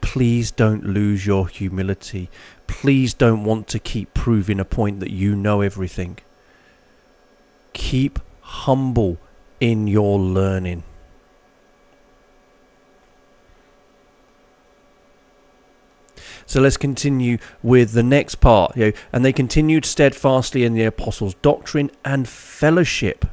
Please 0.00 0.50
don't 0.50 0.84
lose 0.84 1.24
your 1.24 1.46
humility. 1.46 2.30
Please 2.66 3.14
don't 3.14 3.44
want 3.44 3.68
to 3.68 3.78
keep 3.78 4.12
proving 4.12 4.58
a 4.58 4.64
point 4.64 5.00
that 5.00 5.10
you 5.10 5.36
know 5.36 5.60
everything. 5.60 6.18
Keep 7.72 8.18
humble 8.50 9.16
in 9.60 9.86
your 9.86 10.18
learning. 10.18 10.82
So 16.46 16.60
let's 16.60 16.76
continue 16.76 17.38
with 17.62 17.92
the 17.92 18.02
next 18.02 18.36
part. 18.36 18.76
You 18.76 18.86
know, 18.86 18.92
and 19.12 19.24
they 19.24 19.32
continued 19.32 19.84
steadfastly 19.84 20.64
in 20.64 20.74
the 20.74 20.82
apostles' 20.82 21.34
doctrine 21.34 21.92
and 22.04 22.28
fellowship. 22.28 23.24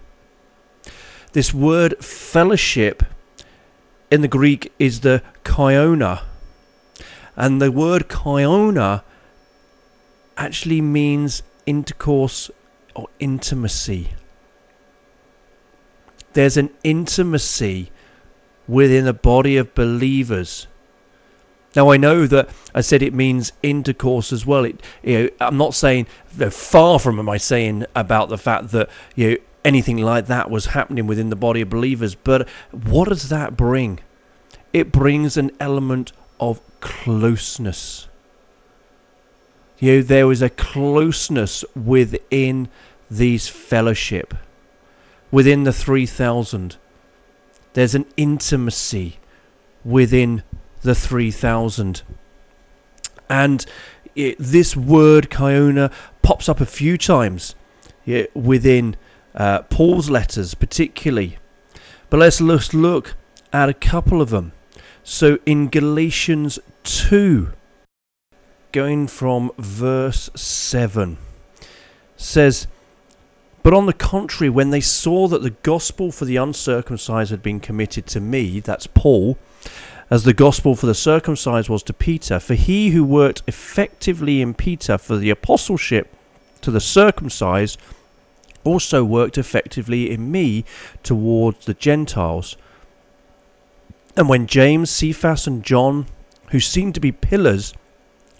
This 1.33 1.51
word 1.51 1.97
fellowship 1.97 3.03
in 4.11 4.21
the 4.21 4.27
Greek 4.27 4.71
is 4.77 4.99
the 4.99 5.23
koinonia. 5.43 6.21
And 7.35 7.59
the 7.59 7.71
word 7.71 8.07
koinonia 8.07 9.01
actually 10.37 10.81
means 10.81 11.41
intercourse 11.65 12.51
or 12.93 13.07
intimacy. 13.19 14.11
There's 16.37 16.57
an 16.57 16.69
intimacy 16.83 17.91
within 18.67 19.05
the 19.05 19.13
body 19.13 19.57
of 19.57 19.73
believers 19.73 20.67
now 21.77 21.91
I 21.91 21.97
know 21.97 22.25
that 22.25 22.49
I 22.73 22.81
said 22.81 23.03
it 23.03 23.13
means 23.13 23.53
intercourse 23.61 24.33
as 24.33 24.47
well. 24.47 24.65
It, 24.65 24.81
you 25.03 25.23
know, 25.23 25.29
I'm 25.39 25.57
not 25.57 25.75
saying 25.75 26.07
far 26.49 26.97
from 26.97 27.19
am 27.19 27.29
I 27.29 27.37
saying 27.37 27.85
about 27.95 28.29
the 28.29 28.37
fact 28.39 28.69
that 28.69 28.89
you 29.15 29.29
know 29.29 29.37
anything 29.63 29.97
like 29.97 30.25
that 30.25 30.49
was 30.49 30.67
happening 30.67 31.05
within 31.05 31.29
the 31.29 31.35
body 31.35 31.61
of 31.61 31.69
believers, 31.69 32.15
but 32.15 32.49
what 32.71 33.09
does 33.09 33.29
that 33.29 33.55
bring? 33.55 33.99
It 34.73 34.91
brings 34.91 35.37
an 35.37 35.51
element 35.59 36.13
of 36.39 36.61
closeness. 36.79 38.07
You 39.77 39.97
know, 39.97 40.01
there 40.01 40.25
was 40.25 40.41
a 40.41 40.49
closeness 40.49 41.63
within 41.75 42.69
these 43.11 43.47
fellowship, 43.47 44.33
within 45.31 45.63
the 45.63 45.73
3,000. 45.73 46.77
There's 47.73 47.95
an 47.95 48.05
intimacy 48.15 49.17
within 49.83 50.43
the 50.81 50.95
3000. 50.95 52.01
And 53.29 53.65
it, 54.15 54.35
this 54.39 54.75
word, 54.75 55.29
koinonia, 55.29 55.91
pops 56.21 56.49
up 56.49 56.59
a 56.59 56.65
few 56.65 56.97
times 56.97 57.55
within 58.33 58.95
uh, 59.35 59.61
Paul's 59.63 60.09
letters, 60.09 60.53
particularly. 60.53 61.37
But 62.09 62.17
let's 62.17 62.39
just 62.39 62.73
look 62.73 63.15
at 63.51 63.69
a 63.69 63.73
couple 63.73 64.21
of 64.21 64.29
them. 64.29 64.53
So 65.03 65.39
in 65.45 65.69
Galatians 65.69 66.59
2, 66.83 67.53
going 68.71 69.07
from 69.07 69.51
verse 69.57 70.29
7, 70.35 71.17
says, 72.15 72.67
But 73.63 73.73
on 73.73 73.85
the 73.85 73.93
contrary, 73.93 74.49
when 74.49 74.69
they 74.69 74.81
saw 74.81 75.27
that 75.27 75.41
the 75.41 75.55
gospel 75.63 76.11
for 76.11 76.25
the 76.25 76.37
uncircumcised 76.37 77.31
had 77.31 77.43
been 77.43 77.59
committed 77.59 78.05
to 78.07 78.21
me, 78.21 78.59
that's 78.59 78.87
Paul, 78.87 79.37
as 80.09 80.23
the 80.23 80.33
gospel 80.33 80.75
for 80.75 80.85
the 80.85 80.95
circumcised 80.95 81.67
was 81.67 81.83
to 81.83 81.93
Peter. 81.93 82.39
For 82.39 82.53
he 82.53 82.91
who 82.91 83.03
worked 83.03 83.43
effectively 83.47 84.41
in 84.41 84.53
Peter 84.53 84.97
for 84.97 85.17
the 85.17 85.29
apostleship 85.29 86.13
to 86.61 86.71
the 86.71 86.79
circumcised 86.79 87.77
also 88.63 89.03
worked 89.03 89.37
effectively 89.37 90.11
in 90.11 90.31
me 90.31 90.65
towards 91.03 91.65
the 91.65 91.73
Gentiles. 91.73 92.57
And 94.15 94.27
when 94.27 94.47
James, 94.47 94.89
Cephas, 94.89 95.47
and 95.47 95.63
John, 95.63 96.07
who 96.51 96.59
seemed 96.59 96.93
to 96.95 96.99
be 96.99 97.11
pillars, 97.11 97.73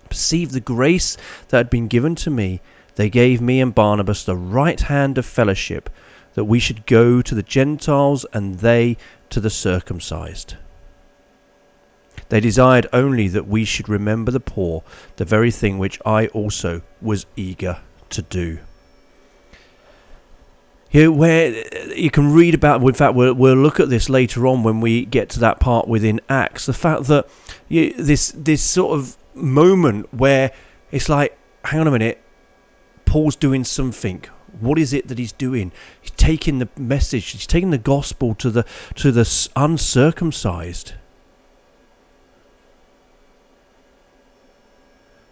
perceived 0.10 0.54
the 0.54 0.60
grace 0.60 1.18
that 1.50 1.58
had 1.58 1.70
been 1.70 1.88
given 1.88 2.16
to 2.16 2.30
me, 2.30 2.62
they 2.98 3.10
gave 3.10 3.40
me 3.40 3.62
and 3.62 3.74
Barnabas 3.74 4.24
the 4.24 4.36
right 4.36 4.82
hand 4.82 5.18
of 5.18 5.26
fellowship, 5.26 5.90
that 6.34 6.46
we 6.46 6.60
should 6.60 6.86
go 6.86 7.22
to 7.22 7.34
the 7.34 7.44
Gentiles 7.44 8.26
and 8.34 8.60
they 8.60 8.98
to 9.30 9.40
the 9.40 9.50
circumcised. 9.50 10.56
They 12.30 12.40
desired 12.40 12.88
only 12.92 13.28
that 13.30 13.48
we 13.48 13.66
should 13.66 13.88
remember 13.88 14.32
the 14.32 14.40
poor, 14.40 14.84
the 15.16 15.26
very 15.26 15.52
thing 15.52 15.78
which 15.78 16.00
I 16.06 16.28
also 16.28 16.82
was 17.00 17.26
eager 17.36 17.80
to 18.10 18.22
do. 18.24 18.60
Here, 20.90 21.12
where 21.12 21.52
you 21.94 22.10
can 22.10 22.34
read 22.34 22.56
about, 22.56 22.82
in 22.82 22.94
fact, 22.94 23.14
we'll, 23.14 23.34
we'll 23.34 23.56
look 23.56 23.80
at 23.80 23.90
this 23.90 24.10
later 24.10 24.48
on 24.48 24.64
when 24.64 24.82
we 24.82 25.06
get 25.06 25.30
to 25.32 25.40
that 25.42 25.60
part 25.60 25.88
within 25.88 26.20
Acts. 26.30 26.66
The 26.66 26.74
fact 26.74 27.04
that 27.04 27.28
you, 27.68 27.94
this 27.94 28.32
this 28.32 28.64
sort 28.64 28.98
of 28.98 29.18
moment 29.36 30.12
where 30.14 30.52
it's 30.92 31.10
like, 31.10 31.38
hang 31.66 31.82
on 31.82 31.88
a 31.88 31.92
minute, 31.92 32.22
Paul's 33.08 33.36
doing 33.36 33.64
something. 33.64 34.24
What 34.60 34.78
is 34.78 34.94
it 34.94 35.08
that 35.08 35.18
he's 35.18 35.32
doing? 35.32 35.72
He's 36.00 36.12
taking 36.12 36.60
the 36.60 36.70
message. 36.78 37.32
He's 37.32 37.48
taking 37.48 37.72
the 37.72 37.78
gospel 37.78 38.36
to 38.36 38.52
the 38.52 38.66
to 38.96 39.12
the 39.12 39.50
uncircumcised. 39.56 40.94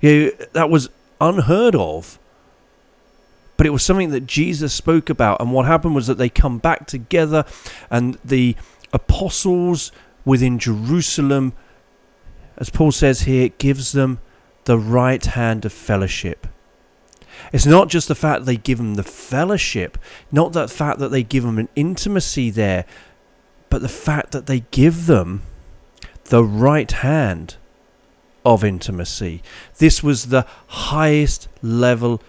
Know, 0.02 0.30
that 0.54 0.70
was 0.70 0.90
unheard 1.20 1.76
of. 1.76 2.18
But 3.58 3.66
it 3.66 3.72
was 3.72 3.84
something 3.84 4.12
that 4.12 4.28
Jesus 4.28 4.74
spoke 4.74 5.10
about. 5.10 5.42
And 5.42 5.52
what 5.52 5.66
happened 5.66 5.96
was 5.96 6.08
that 6.08 6.18
they 6.18 6.30
come 6.30 6.58
back 6.58 6.88
together 6.88 7.46
and 7.90 8.18
the 8.24 8.56
apostles 8.94 9.92
within 10.26 10.60
Jerusalem, 10.60 11.54
as 12.58 12.70
Paul 12.70 12.92
says 12.92 13.22
here, 13.22 13.50
gives 13.50 13.94
them 13.94 14.20
the 14.66 14.78
right 14.78 15.26
hand 15.26 15.66
of 15.66 15.74
fellowship. 15.74 16.48
It's 17.54 17.66
not 17.66 17.90
just 17.90 18.08
the 18.08 18.16
fact 18.16 18.46
they 18.46 18.58
give 18.58 18.78
them 18.78 18.96
the 18.96 19.04
fellowship, 19.04 19.98
not 20.32 20.54
the 20.54 20.68
fact 20.68 21.00
that 21.00 21.10
they 21.10 21.24
give 21.24 21.44
them 21.44 21.58
an 21.58 21.70
intimacy 21.76 22.50
there, 22.50 22.86
but 23.70 23.82
the 23.82 23.90
fact 23.90 24.32
that 24.32 24.46
they 24.46 24.62
give 24.72 25.06
them 25.06 25.42
the 26.26 26.44
right 26.44 26.92
hand 26.92 27.56
of 28.46 28.64
intimacy. 28.64 29.42
This 29.78 30.04
was 30.04 30.28
the 30.28 30.46
highest 30.68 31.48
level 31.62 32.22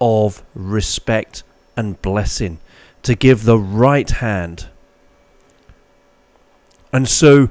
of 0.00 0.42
respect 0.54 1.42
and 1.76 2.00
blessing 2.02 2.60
to 3.02 3.14
give 3.14 3.44
the 3.44 3.58
right 3.58 4.10
hand. 4.10 4.68
And 6.92 7.08
so, 7.08 7.50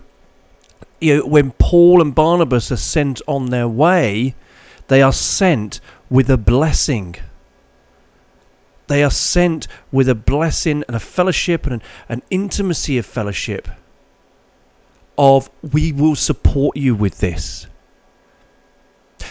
you 1.00 1.18
know, 1.18 1.26
when 1.26 1.52
Paul 1.52 2.02
and 2.02 2.14
Barnabas 2.14 2.72
are 2.72 2.78
sent 2.78 3.22
on 3.28 3.50
their 3.50 3.68
way, 3.68 4.36
they 4.88 5.02
are 5.02 5.14
sent 5.14 5.80
with 6.12 6.30
a 6.30 6.38
blessing. 6.38 7.16
They 8.88 9.04
are 9.04 9.10
sent 9.10 9.68
with 9.92 10.10
a 10.10 10.14
blessing 10.14 10.84
and 10.88 10.96
a 10.96 11.00
fellowship 11.00 11.66
and 11.66 11.76
an, 11.76 11.82
an 12.10 12.22
intimacy 12.30 12.98
of 12.98 13.06
fellowship 13.06 13.70
of 15.18 15.50
we 15.62 15.92
will 15.92 16.16
support 16.16 16.76
you 16.76 16.94
with 16.94 17.20
this. 17.20 17.68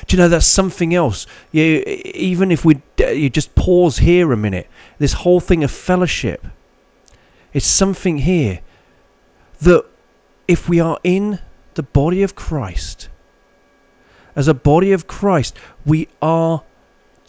Do 0.07 0.17
you 0.17 0.23
know 0.23 0.29
that's 0.29 0.47
something 0.47 0.95
else? 0.95 1.27
You, 1.53 1.83
even 2.15 2.51
if 2.51 2.65
we 2.65 2.81
you 2.99 3.29
just 3.29 3.55
pause 3.55 3.99
here 3.99 4.33
a 4.33 4.37
minute, 4.37 4.69
this 4.99 5.13
whole 5.15 5.41
thing 5.41 5.63
of 5.63 5.71
fellowship, 5.71 6.47
it's 7.53 7.67
something 7.67 8.19
here 8.19 8.61
that 9.61 9.85
if 10.49 10.69
we 10.69 10.81
are 10.81 10.99
in 11.05 11.41
the 11.75 11.83
body 11.83 12.23
of 12.23 12.35
Christ, 12.35 13.09
as 14.37 14.49
a 14.49 14.55
body 14.55 14.93
of 14.93 15.07
Christ, 15.07 15.57
we 15.85 16.09
are 16.23 16.63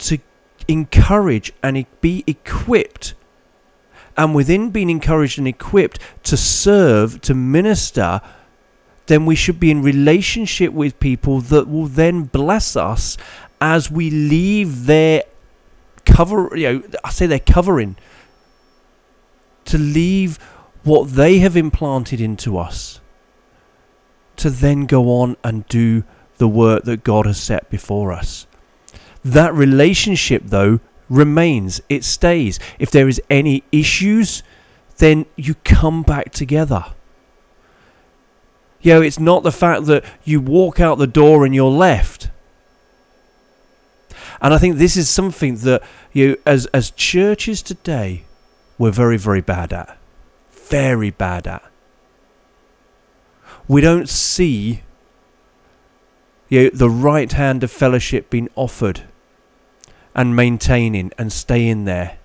to 0.02 0.18
encourage 0.68 1.52
and 1.62 1.86
be 2.00 2.24
equipped. 2.26 3.14
And 4.16 4.34
within 4.34 4.70
being 4.70 4.90
encouraged 4.90 5.38
and 5.38 5.48
equipped 5.48 5.98
to 6.24 6.36
serve, 6.36 7.20
to 7.22 7.34
minister, 7.34 8.20
then 9.06 9.26
we 9.26 9.34
should 9.34 9.58
be 9.58 9.70
in 9.70 9.82
relationship 9.82 10.72
with 10.72 11.00
people 11.00 11.40
that 11.40 11.68
will 11.68 11.86
then 11.86 12.24
bless 12.24 12.76
us 12.76 13.16
as 13.60 13.90
we 13.90 14.10
leave 14.10 14.86
their 14.86 15.22
cover, 16.04 16.56
you 16.56 16.72
know, 16.72 16.82
I 17.04 17.10
say 17.10 17.26
their 17.26 17.38
covering, 17.38 17.96
to 19.66 19.78
leave 19.78 20.36
what 20.82 21.10
they 21.10 21.38
have 21.38 21.56
implanted 21.56 22.20
into 22.20 22.58
us, 22.58 23.00
to 24.36 24.50
then 24.50 24.86
go 24.86 25.08
on 25.20 25.36
and 25.44 25.66
do 25.68 26.04
the 26.38 26.48
work 26.48 26.84
that 26.84 27.04
God 27.04 27.26
has 27.26 27.40
set 27.40 27.70
before 27.70 28.12
us. 28.12 28.46
That 29.24 29.54
relationship, 29.54 30.42
though, 30.46 30.80
remains, 31.08 31.80
it 31.88 32.04
stays. 32.04 32.58
If 32.78 32.90
there 32.90 33.08
is 33.08 33.20
any 33.30 33.62
issues, 33.70 34.42
then 34.98 35.26
you 35.36 35.54
come 35.64 36.02
back 36.02 36.32
together. 36.32 36.86
You 38.80 38.94
know, 38.94 39.02
it's 39.02 39.20
not 39.20 39.42
the 39.42 39.52
fact 39.52 39.86
that 39.86 40.04
you 40.24 40.40
walk 40.40 40.80
out 40.80 40.98
the 40.98 41.06
door 41.06 41.44
and 41.44 41.54
you're 41.54 41.70
left. 41.70 42.30
And 44.40 44.52
I 44.52 44.58
think 44.58 44.76
this 44.76 44.96
is 44.96 45.08
something 45.08 45.56
that 45.58 45.82
you, 46.12 46.36
as 46.44 46.66
as 46.66 46.90
churches 46.90 47.62
today, 47.62 48.24
we're 48.76 48.90
very 48.90 49.16
very 49.16 49.40
bad 49.40 49.72
at, 49.72 49.96
very 50.50 51.10
bad 51.10 51.46
at. 51.46 51.62
We 53.68 53.80
don't 53.80 54.08
see 54.08 54.82
you 56.48 56.64
know, 56.64 56.70
the 56.74 56.90
right 56.90 57.30
hand 57.30 57.62
of 57.62 57.70
fellowship 57.70 58.30
being 58.30 58.48
offered 58.56 59.02
and 60.14 60.36
maintaining 60.36 61.12
and 61.18 61.32
staying 61.32 61.84
there. 61.84 62.18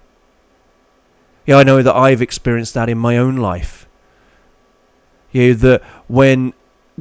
Yeah, 1.46 1.58
I 1.58 1.64
know 1.64 1.82
that 1.82 1.96
I've 1.96 2.22
experienced 2.22 2.74
that 2.74 2.90
in 2.90 2.98
my 2.98 3.18
own 3.18 3.38
life. 3.38 3.88
Yeah, 5.32 5.54
that 5.54 5.84
when 6.08 6.54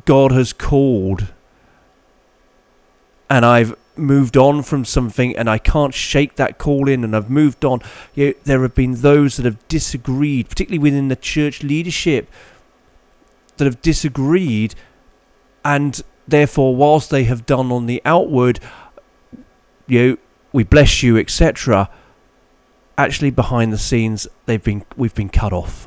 God 0.04 0.32
has 0.32 0.52
called 0.52 1.32
and 3.28 3.44
I've 3.44 3.74
moved 3.96 4.36
on 4.36 4.62
from 4.62 4.84
something 4.84 5.36
and 5.36 5.48
I 5.48 5.58
can't 5.58 5.94
shake 5.94 6.36
that 6.36 6.58
call 6.58 6.88
in 6.88 7.02
and 7.02 7.16
I've 7.16 7.30
moved 7.30 7.64
on, 7.64 7.80
yeah, 8.14 8.32
there 8.44 8.62
have 8.62 8.74
been 8.74 8.96
those 8.96 9.36
that 9.36 9.44
have 9.46 9.66
disagreed, 9.68 10.48
particularly 10.48 10.78
within 10.78 11.08
the 11.08 11.16
church 11.16 11.62
leadership, 11.62 12.30
that 13.56 13.64
have 13.64 13.82
disagreed 13.82 14.74
and 15.64 16.00
therefore 16.28 16.76
whilst 16.76 17.10
they 17.10 17.24
have 17.24 17.46
done 17.46 17.72
on 17.72 17.86
the 17.86 18.02
outward, 18.04 18.60
you 19.88 20.08
know, 20.08 20.16
we 20.56 20.64
bless 20.64 21.02
you, 21.02 21.18
etc., 21.18 21.90
actually 22.96 23.28
behind 23.28 23.74
the 23.74 23.78
scenes 23.78 24.26
they've 24.46 24.64
been 24.64 24.86
we've 24.96 25.14
been 25.14 25.28
cut 25.28 25.52
off. 25.52 25.86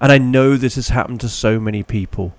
And 0.00 0.10
I 0.10 0.16
know 0.16 0.56
this 0.56 0.76
has 0.76 0.88
happened 0.88 1.20
to 1.20 1.28
so 1.28 1.60
many 1.60 1.82
people. 1.82 2.34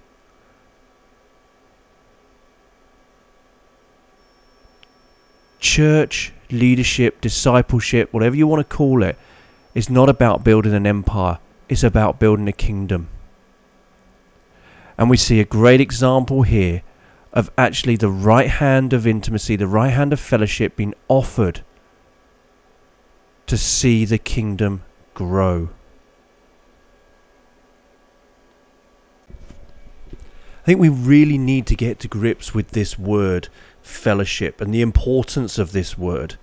Church, 5.60 6.34
leadership, 6.50 7.22
discipleship, 7.22 8.12
whatever 8.12 8.36
you 8.36 8.48
want 8.48 8.68
to 8.68 8.76
call 8.76 9.04
it, 9.04 9.16
is 9.76 9.92
not 9.92 10.10
about 10.10 10.44
building 10.44 10.74
an 10.74 10.88
empire, 10.88 11.38
it's 11.70 11.84
about 11.84 12.20
building 12.20 12.48
a 12.48 12.52
kingdom. 12.52 13.10
And 14.98 15.08
we 15.08 15.18
see 15.18 15.40
a 15.40 15.46
great 15.46 15.82
example 15.82 16.42
here 16.42 16.82
of 17.38 17.52
actually 17.56 17.96
the 17.96 18.10
right 18.10 18.50
hand 18.50 18.94
of 18.94 19.06
intimacy, 19.06 19.56
the 19.56 19.68
right 19.68 19.92
hand 19.92 20.12
of 20.12 20.20
fellowship 20.20 20.76
being 20.76 20.96
offered 21.08 21.62
to 23.46 23.56
see 23.56 24.06
the 24.06 24.18
kingdom 24.18 24.82
grow. 25.14 25.70
I 30.12 30.66
think 30.66 30.80
we 30.80 30.90
really 30.90 31.38
need 31.38 31.68
to 31.68 31.76
get 31.76 32.00
to 32.00 32.08
grips 32.08 32.56
with 32.56 32.72
this 32.72 32.98
word 32.98 33.50
fellowship 33.84 34.60
and 34.60 34.74
the 34.74 34.82
importance 34.82 35.60
of 35.60 35.74
this 35.74 35.96
word 35.96 36.38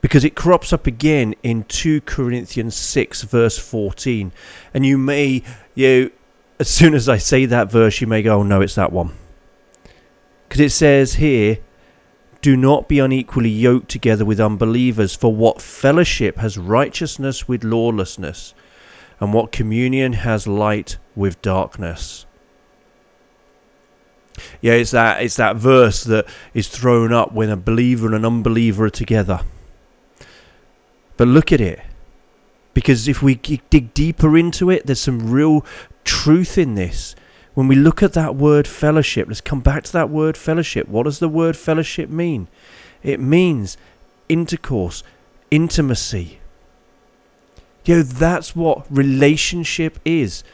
because 0.00 0.24
it 0.24 0.36
crops 0.36 0.72
up 0.72 0.86
again 0.86 1.34
in 1.42 1.64
2 1.64 2.02
Corinthians 2.02 2.76
6 2.76 3.22
verse 3.22 3.58
14 3.58 4.32
and 4.72 4.86
you 4.86 4.96
may 4.96 5.42
you 5.74 6.12
as 6.58 6.70
soon 6.70 6.94
as 6.94 7.06
I 7.06 7.18
say 7.18 7.44
that 7.46 7.70
verse 7.70 8.00
you 8.00 8.06
may 8.06 8.22
go 8.22 8.38
oh 8.38 8.42
no 8.42 8.62
it's 8.62 8.76
that 8.76 8.92
one 8.92 9.14
because 10.50 10.60
it 10.60 10.70
says 10.70 11.14
here 11.14 11.58
do 12.42 12.56
not 12.56 12.88
be 12.88 12.98
unequally 12.98 13.48
yoked 13.48 13.88
together 13.88 14.26
with 14.26 14.38
unbelievers 14.38 15.14
for 15.14 15.34
what 15.34 15.62
fellowship 15.62 16.36
has 16.36 16.58
righteousness 16.58 17.48
with 17.48 17.64
lawlessness 17.64 18.52
and 19.18 19.32
what 19.32 19.52
communion 19.52 20.12
has 20.12 20.46
light 20.46 20.98
with 21.16 21.40
darkness 21.40 22.26
yeah, 24.60 24.74
it's 24.74 24.90
that 24.92 25.22
it's 25.22 25.36
that 25.36 25.56
verse 25.56 26.04
that 26.04 26.26
is 26.54 26.68
thrown 26.68 27.12
up 27.12 27.32
when 27.32 27.50
a 27.50 27.56
believer 27.56 28.06
and 28.06 28.14
an 28.14 28.24
unbeliever 28.24 28.86
are 28.86 28.90
together. 28.90 29.40
But 31.16 31.28
look 31.28 31.52
at 31.52 31.60
it. 31.60 31.80
Because 32.72 33.08
if 33.08 33.22
we 33.22 33.34
dig 33.34 33.92
deeper 33.94 34.36
into 34.38 34.70
it, 34.70 34.86
there's 34.86 35.00
some 35.00 35.30
real 35.30 35.64
truth 36.04 36.56
in 36.56 36.76
this. 36.76 37.14
When 37.54 37.68
we 37.68 37.74
look 37.74 38.02
at 38.02 38.12
that 38.12 38.36
word 38.36 38.66
fellowship, 38.66 39.28
let's 39.28 39.40
come 39.40 39.60
back 39.60 39.84
to 39.84 39.92
that 39.92 40.10
word 40.10 40.36
fellowship. 40.36 40.88
What 40.88 41.04
does 41.04 41.18
the 41.18 41.28
word 41.28 41.56
fellowship 41.56 42.08
mean? 42.08 42.48
It 43.02 43.20
means 43.20 43.76
intercourse, 44.28 45.02
intimacy. 45.50 46.38
You 47.84 47.96
know, 47.96 48.02
that's 48.02 48.54
what 48.54 48.86
relationship 48.90 49.98
is 50.04 50.44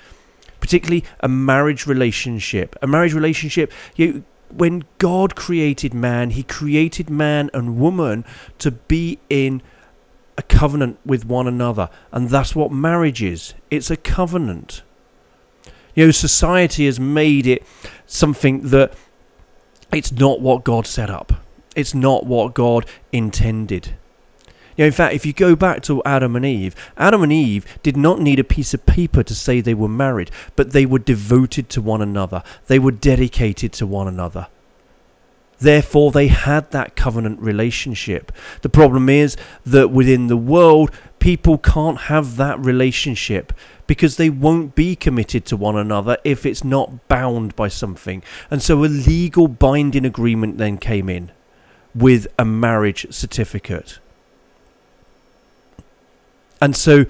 particularly 0.60 1.04
a 1.20 1.28
marriage 1.28 1.86
relationship. 1.86 2.76
A 2.82 2.86
marriage 2.86 3.14
relationship, 3.14 3.72
you, 3.94 4.24
when 4.50 4.84
God 4.98 5.36
created 5.36 5.94
man, 5.94 6.30
he 6.30 6.42
created 6.42 7.10
man 7.10 7.50
and 7.52 7.78
woman 7.78 8.24
to 8.58 8.70
be 8.70 9.18
in 9.28 9.62
a 10.38 10.42
covenant 10.42 10.98
with 11.04 11.24
one 11.24 11.46
another. 11.46 11.88
And 12.12 12.30
that's 12.30 12.54
what 12.54 12.72
marriage 12.72 13.22
is 13.22 13.54
it's 13.70 13.90
a 13.90 13.96
covenant. 13.96 14.82
You 15.96 16.06
know, 16.06 16.10
society 16.12 16.86
has 16.86 17.00
made 17.00 17.46
it 17.46 17.66
something 18.06 18.68
that 18.68 18.92
it's 19.92 20.12
not 20.12 20.40
what 20.40 20.62
God 20.62 20.86
set 20.86 21.10
up, 21.10 21.32
it's 21.74 21.94
not 21.94 22.26
what 22.26 22.54
God 22.54 22.86
intended. 23.10 23.96
You 24.76 24.82
know, 24.82 24.86
in 24.88 24.92
fact, 24.92 25.14
if 25.14 25.24
you 25.24 25.32
go 25.32 25.56
back 25.56 25.82
to 25.84 26.02
Adam 26.04 26.36
and 26.36 26.44
Eve, 26.44 26.76
Adam 26.98 27.22
and 27.22 27.32
Eve 27.32 27.64
did 27.82 27.96
not 27.96 28.20
need 28.20 28.38
a 28.38 28.44
piece 28.44 28.74
of 28.74 28.84
paper 28.84 29.22
to 29.22 29.34
say 29.34 29.62
they 29.62 29.72
were 29.72 29.88
married, 29.88 30.30
but 30.54 30.72
they 30.72 30.84
were 30.84 30.98
devoted 30.98 31.70
to 31.70 31.80
one 31.80 32.02
another. 32.02 32.42
They 32.66 32.78
were 32.78 32.92
dedicated 32.92 33.72
to 33.74 33.86
one 33.86 34.06
another. 34.06 34.48
Therefore, 35.58 36.10
they 36.10 36.28
had 36.28 36.70
that 36.72 36.94
covenant 36.94 37.40
relationship. 37.40 38.30
The 38.60 38.68
problem 38.68 39.08
is 39.08 39.38
that 39.64 39.88
within 39.88 40.26
the 40.26 40.36
world, 40.36 40.90
people 41.18 41.56
can't 41.56 42.02
have 42.02 42.36
that 42.36 42.60
relationship 42.60 43.54
because 43.86 44.16
they 44.16 44.30
won't 44.30 44.74
be 44.74 44.96
committed 44.96 45.44
to 45.46 45.56
one 45.56 45.76
another 45.76 46.18
if 46.24 46.44
it's 46.44 46.64
not 46.64 47.08
bound 47.08 47.54
by 47.56 47.68
something. 47.68 48.22
And 48.50 48.62
so 48.62 48.84
a 48.84 48.86
legal 48.86 49.48
binding 49.48 50.04
agreement 50.04 50.58
then 50.58 50.78
came 50.78 51.08
in 51.08 51.30
with 51.94 52.26
a 52.38 52.44
marriage 52.44 53.06
certificate. 53.10 53.98
And 56.60 56.76
so 56.76 57.06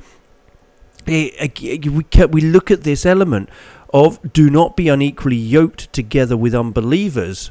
eh, 1.07 1.31
eh, 1.39 1.79
we 1.89 2.05
we 2.31 2.41
look 2.41 2.71
at 2.71 2.83
this 2.83 3.07
element 3.07 3.49
of 3.93 4.33
do 4.33 4.51
not 4.51 4.77
be 4.77 4.89
unequally 4.89 5.37
yoked 5.37 5.93
together 5.93 6.37
with 6.37 6.55
unbelievers. 6.55 7.51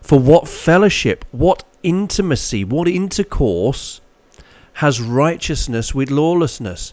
For 0.00 0.18
what 0.18 0.46
fellowship, 0.46 1.24
what 1.32 1.64
intimacy, 1.82 2.64
what 2.64 2.86
intercourse 2.86 4.00
has 4.76 5.00
righteousness 5.00 5.94
with 5.94 6.10
lawlessness? 6.10 6.92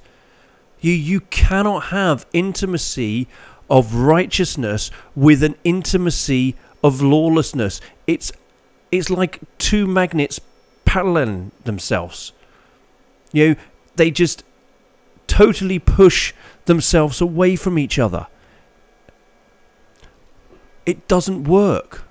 You, 0.80 0.92
you 0.94 1.22
cannot 1.22 1.86
have 1.86 2.26
intimacy 2.34 3.28
of 3.70 3.96
righteousness 3.96 4.92
with 5.16 5.44
an 5.44 5.56
intimacy 5.64 6.56
of 6.84 7.02
lawlessness. 7.02 7.80
It's, 8.06 8.32
it's 8.92 9.10
like 9.10 9.40
two 9.58 9.88
magnets 9.88 10.40
paralleling 10.86 11.52
themselves. 11.64 12.34
You 13.32 13.50
know, 13.50 13.56
they 13.96 14.12
just 14.12 14.44
totally 15.28 15.80
push 15.80 16.34
themselves 16.66 17.22
away 17.22 17.56
from 17.56 17.80
each 17.80 17.98
other. 17.98 18.28
It 20.86 21.08
doesn't 21.08 21.46
work. 21.46 22.04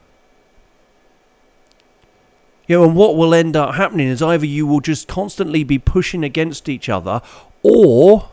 You 2.72 2.78
know, 2.78 2.84
and 2.84 2.96
what 2.96 3.16
will 3.16 3.34
end 3.34 3.54
up 3.54 3.74
happening 3.74 4.08
is 4.08 4.22
either 4.22 4.46
you 4.46 4.66
will 4.66 4.80
just 4.80 5.06
constantly 5.06 5.62
be 5.62 5.78
pushing 5.78 6.24
against 6.24 6.70
each 6.70 6.88
other, 6.88 7.20
or 7.62 8.30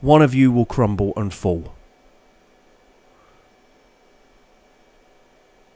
one 0.00 0.22
of 0.22 0.32
you 0.32 0.52
will 0.52 0.64
crumble 0.64 1.12
and 1.16 1.34
fall. 1.34 1.74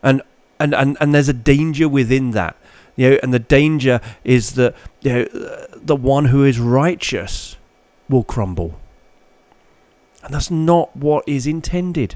And 0.04 0.22
and, 0.60 0.72
and, 0.72 0.96
and 1.00 1.12
there's 1.12 1.28
a 1.28 1.32
danger 1.32 1.88
within 1.88 2.30
that. 2.30 2.54
You 2.94 3.10
know, 3.10 3.18
and 3.24 3.34
the 3.34 3.40
danger 3.40 4.00
is 4.22 4.54
that 4.54 4.76
you 5.00 5.12
know, 5.12 5.24
the 5.74 5.96
one 5.96 6.26
who 6.26 6.44
is 6.44 6.60
righteous 6.60 7.56
will 8.08 8.22
crumble. 8.22 8.78
And 10.22 10.32
that's 10.32 10.52
not 10.52 10.94
what 10.94 11.28
is 11.28 11.48
intended. 11.48 12.14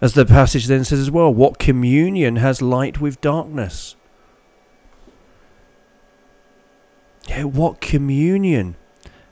As 0.00 0.14
the 0.14 0.24
passage 0.24 0.66
then 0.66 0.84
says 0.84 0.98
as 0.98 1.10
well, 1.10 1.32
what 1.32 1.58
communion 1.58 2.36
has 2.36 2.62
light 2.62 3.00
with 3.00 3.20
darkness? 3.20 3.96
Yeah, 7.28 7.44
what 7.44 7.80
communion 7.80 8.76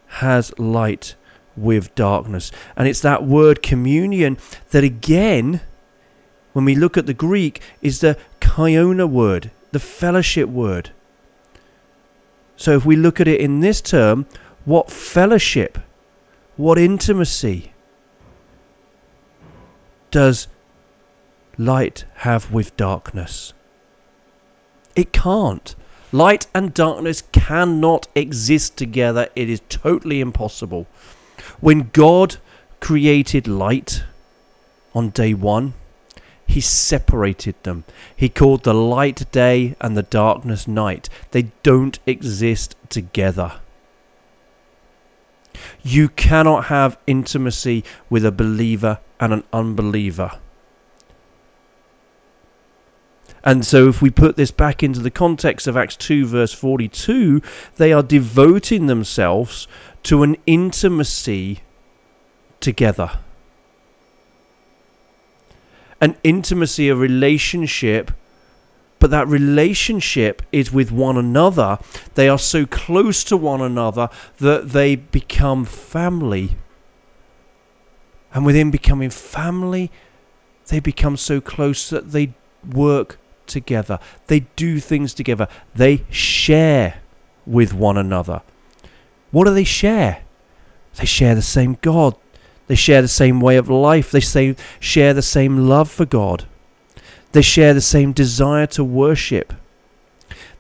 has 0.09 0.57
light 0.59 1.15
with 1.57 1.95
darkness? 1.95 2.53
And 2.77 2.87
it's 2.87 3.01
that 3.01 3.25
word 3.25 3.63
communion 3.63 4.37
that 4.71 4.85
again, 4.85 5.63
when 6.53 6.67
we 6.67 6.75
look 6.75 6.99
at 6.99 7.07
the 7.07 7.15
Greek, 7.15 7.63
is 7.81 8.01
the 8.01 8.19
koinonia 8.41 9.09
word, 9.09 9.51
the 9.73 9.81
fellowship 9.81 10.51
word. 10.51 10.91
So 12.57 12.73
if 12.73 12.85
we 12.85 12.95
look 12.95 13.21
at 13.21 13.29
it 13.29 13.41
in 13.41 13.61
this 13.61 13.81
term, 13.81 14.27
what 14.67 14.91
fellowship, 14.91 15.79
what 16.57 16.77
intimacy 16.79 17.73
does 20.11 20.49
light 21.59 22.05
have 22.17 22.53
with 22.53 22.77
darkness? 22.77 23.53
It 24.97 25.13
can't. 25.13 25.75
Light 26.13 26.47
and 26.55 26.73
darkness 26.73 27.23
cannot 27.33 28.09
exist 28.15 28.77
together. 28.77 29.29
It 29.37 29.51
is 29.51 29.61
totally 29.69 30.21
impossible. 30.21 30.87
When 31.61 31.91
God 31.93 32.37
created 32.81 33.47
light 33.47 34.05
on 34.95 35.11
day 35.11 35.35
one, 35.35 35.75
he 36.47 36.63
separated 36.63 37.63
them. 37.63 37.85
He 38.17 38.31
called 38.31 38.65
the 38.65 38.73
light 38.73 39.31
day 39.31 39.77
and 39.81 39.97
the 39.97 40.03
darkness 40.03 40.67
night. 40.67 41.11
They 41.33 41.51
don't 41.63 41.99
exist 42.07 42.75
together. 42.89 43.61
You 45.83 46.09
cannot 46.09 46.67
have 46.67 46.99
intimacy 47.07 47.85
with 48.09 48.25
a 48.25 48.33
believer 48.33 48.99
and 49.21 49.33
an 49.35 49.45
unbeliever. 49.53 50.39
And 53.45 53.65
so, 53.65 53.89
if 53.89 54.03
we 54.03 54.11
put 54.11 54.37
this 54.37 54.51
back 54.51 54.83
into 54.83 55.01
the 55.01 55.11
context 55.11 55.67
of 55.67 55.77
Acts 55.77 55.97
2, 55.97 56.27
verse 56.27 56.53
42, 56.53 57.41
they 57.77 57.93
are 57.93 58.03
devoting 58.03 58.87
themselves 58.87 59.69
to 60.05 60.23
an 60.23 60.37
intimacy 60.47 61.61
together 62.61 63.19
an 66.01 66.17
intimacy, 66.23 66.89
a 66.89 66.95
relationship, 66.95 68.13
but 68.99 69.11
that 69.11 69.27
relationship 69.29 70.43
is 70.53 70.73
with 70.73 70.91
one 70.91 71.17
another. 71.17 71.79
They 72.15 72.29
are 72.29 72.39
so 72.39 72.67
close 72.67 73.25
to 73.25 73.37
one 73.37 73.61
another 73.61 74.09
that 74.39 74.71
they 74.71 74.97
become 74.97 75.65
family. 75.65 76.57
And 78.33 78.45
within 78.45 78.71
becoming 78.71 79.11
family, 79.11 79.91
they 80.67 80.81
become 80.81 81.17
so 81.17 81.41
close 81.41 81.91
that 81.91 82.13
they 82.13 82.35
work 82.69 83.19
together. 83.49 83.99
They 84.29 84.41
do 84.57 84.79
things 84.79 85.15
together. 85.15 85.49
They 85.75 86.05
share 86.11 87.01
with 87.47 87.75
one 87.75 87.97
another. 87.97 88.43
What 89.31 89.45
do 89.45 89.55
they 89.55 89.65
share? 89.65 90.23
They 90.97 91.07
share 91.07 91.35
the 91.35 91.43
same 91.43 91.79
God. 91.81 92.15
They 92.67 92.75
share 92.75 93.03
the 93.03 93.09
same 93.09 93.41
way 93.41 93.57
of 93.57 93.69
life. 93.69 94.11
They 94.11 94.21
say, 94.21 94.55
share 94.79 95.15
the 95.15 95.23
same 95.23 95.69
love 95.69 95.91
for 95.91 96.05
God. 96.05 96.47
They 97.33 97.43
share 97.43 97.75
the 97.75 97.81
same 97.81 98.13
desire 98.13 98.67
to 98.69 98.85
worship. 98.85 99.53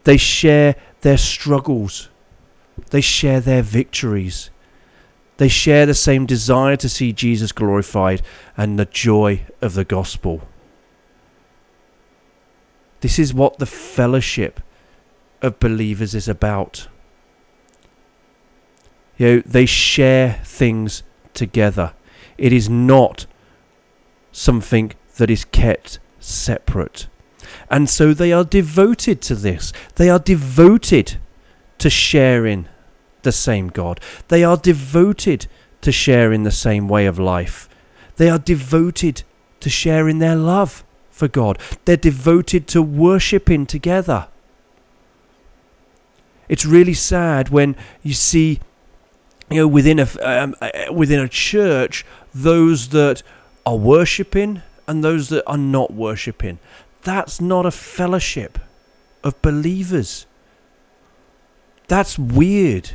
They 0.04 0.16
share 0.16 0.76
their 1.02 1.18
struggles. 1.18 2.08
They 2.90 3.00
share 3.00 3.40
their 3.40 3.62
victories. 3.62 4.50
They 5.36 5.48
share 5.48 5.86
the 5.86 5.94
same 5.94 6.26
desire 6.26 6.76
to 6.76 6.88
see 6.88 7.12
Jesus 7.12 7.52
glorified 7.52 8.22
and 8.56 8.78
the 8.78 8.86
joy 8.86 9.42
of 9.60 9.74
the 9.74 9.84
gospel. 9.84 10.42
This 13.00 13.18
is 13.18 13.32
what 13.32 13.58
the 13.58 13.66
fellowship 13.66 14.60
of 15.42 15.60
believers 15.60 16.14
is 16.14 16.28
about. 16.28 16.88
You 19.16 19.26
know, 19.26 19.42
they 19.44 19.66
share 19.66 20.40
things 20.44 21.02
together. 21.34 21.94
It 22.36 22.52
is 22.52 22.68
not 22.68 23.26
something 24.32 24.92
that 25.16 25.30
is 25.30 25.44
kept 25.44 25.98
separate. 26.20 27.08
And 27.70 27.88
so 27.88 28.14
they 28.14 28.32
are 28.32 28.44
devoted 28.44 29.20
to 29.22 29.34
this. 29.34 29.72
They 29.96 30.08
are 30.08 30.18
devoted 30.18 31.18
to 31.78 31.90
sharing 31.90 32.68
the 33.22 33.32
same 33.32 33.68
God. 33.68 34.00
They 34.28 34.44
are 34.44 34.56
devoted 34.56 35.46
to 35.80 35.92
sharing 35.92 36.42
the 36.42 36.50
same 36.50 36.88
way 36.88 37.06
of 37.06 37.18
life. 37.18 37.68
They 38.16 38.28
are 38.28 38.38
devoted 38.38 39.22
to 39.60 39.70
sharing 39.70 40.18
their 40.18 40.36
love 40.36 40.84
for 41.18 41.28
God. 41.28 41.58
They're 41.84 41.96
devoted 41.96 42.66
to 42.68 42.80
worshipping 42.80 43.66
together. 43.66 44.28
It's 46.48 46.64
really 46.64 46.94
sad 46.94 47.50
when 47.50 47.76
you 48.02 48.14
see 48.14 48.60
you 49.50 49.58
know 49.58 49.68
within 49.68 49.98
a 49.98 50.08
um, 50.22 50.54
uh, 50.60 50.70
within 50.92 51.20
a 51.20 51.28
church 51.28 52.06
those 52.34 52.88
that 52.88 53.22
are 53.66 53.76
worshipping 53.76 54.62
and 54.86 55.04
those 55.04 55.28
that 55.28 55.44
are 55.46 55.58
not 55.58 55.92
worshipping. 55.92 56.58
That's 57.02 57.40
not 57.40 57.66
a 57.66 57.70
fellowship 57.70 58.58
of 59.22 59.40
believers. 59.42 60.26
That's 61.88 62.18
weird. 62.18 62.92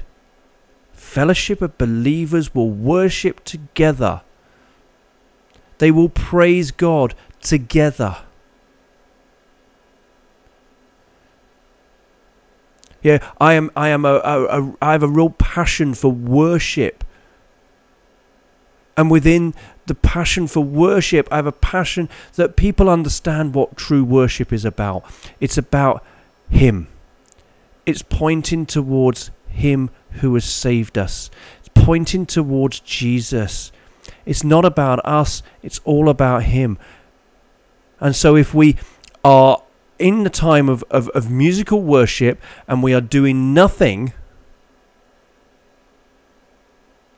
Fellowship 0.93 1.61
of 1.61 1.77
believers 1.77 2.55
will 2.55 2.69
worship 2.69 3.43
together. 3.43 4.21
They 5.77 5.91
will 5.91 6.09
praise 6.09 6.71
God 6.71 7.13
together. 7.43 8.17
Yeah, 13.01 13.19
I 13.39 13.53
am. 13.53 13.69
I 13.75 13.89
am 13.89 14.05
a, 14.05 14.21
a, 14.23 14.61
a. 14.61 14.75
I 14.81 14.91
have 14.93 15.03
a 15.03 15.09
real 15.09 15.29
passion 15.29 15.93
for 15.93 16.09
worship 16.09 17.03
and 18.95 19.09
within 19.09 19.53
the 19.85 19.95
passion 19.95 20.47
for 20.47 20.63
worship, 20.63 21.27
I 21.31 21.37
have 21.37 21.47
a 21.47 21.51
passion 21.51 22.09
that 22.35 22.55
people 22.55 22.89
understand 22.89 23.53
what 23.53 23.75
true 23.75 24.03
worship 24.03 24.53
is 24.53 24.65
about. 24.65 25.03
It's 25.39 25.57
about 25.57 26.03
Him, 26.49 26.87
it's 27.85 28.03
pointing 28.03 28.65
towards 28.65 29.31
Him 29.47 29.89
who 30.21 30.33
has 30.35 30.45
saved 30.45 30.97
us, 30.97 31.31
it's 31.59 31.69
pointing 31.73 32.25
towards 32.25 32.79
Jesus. 32.79 33.71
It's 34.25 34.43
not 34.43 34.63
about 34.63 35.05
us, 35.05 35.43
it's 35.61 35.79
all 35.83 36.07
about 36.07 36.43
Him. 36.43 36.77
And 38.03 38.13
so 38.13 38.35
if 38.35 38.53
we 38.53 38.75
are 39.23 39.63
in 39.97 40.25
the 40.25 40.29
time 40.29 40.67
of, 40.67 40.83
of, 40.91 41.07
of 41.09 41.31
musical 41.31 41.81
worship 41.81 42.37
and 42.67 42.83
we 42.83 42.93
are 42.93 42.99
doing 42.99 43.53
nothing, 43.53 44.11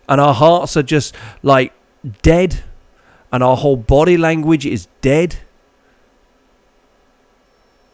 and 0.07 0.21
our 0.21 0.35
hearts 0.35 0.77
are 0.77 0.83
just 0.83 1.15
like 1.41 1.73
dead, 2.21 2.63
and 3.31 3.43
our 3.43 3.57
whole 3.57 3.75
body 3.75 4.15
language 4.15 4.63
is 4.63 4.87
dead, 5.01 5.37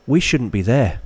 we 0.06 0.20
shouldn't 0.20 0.52
be 0.52 0.62
there. 0.62 1.00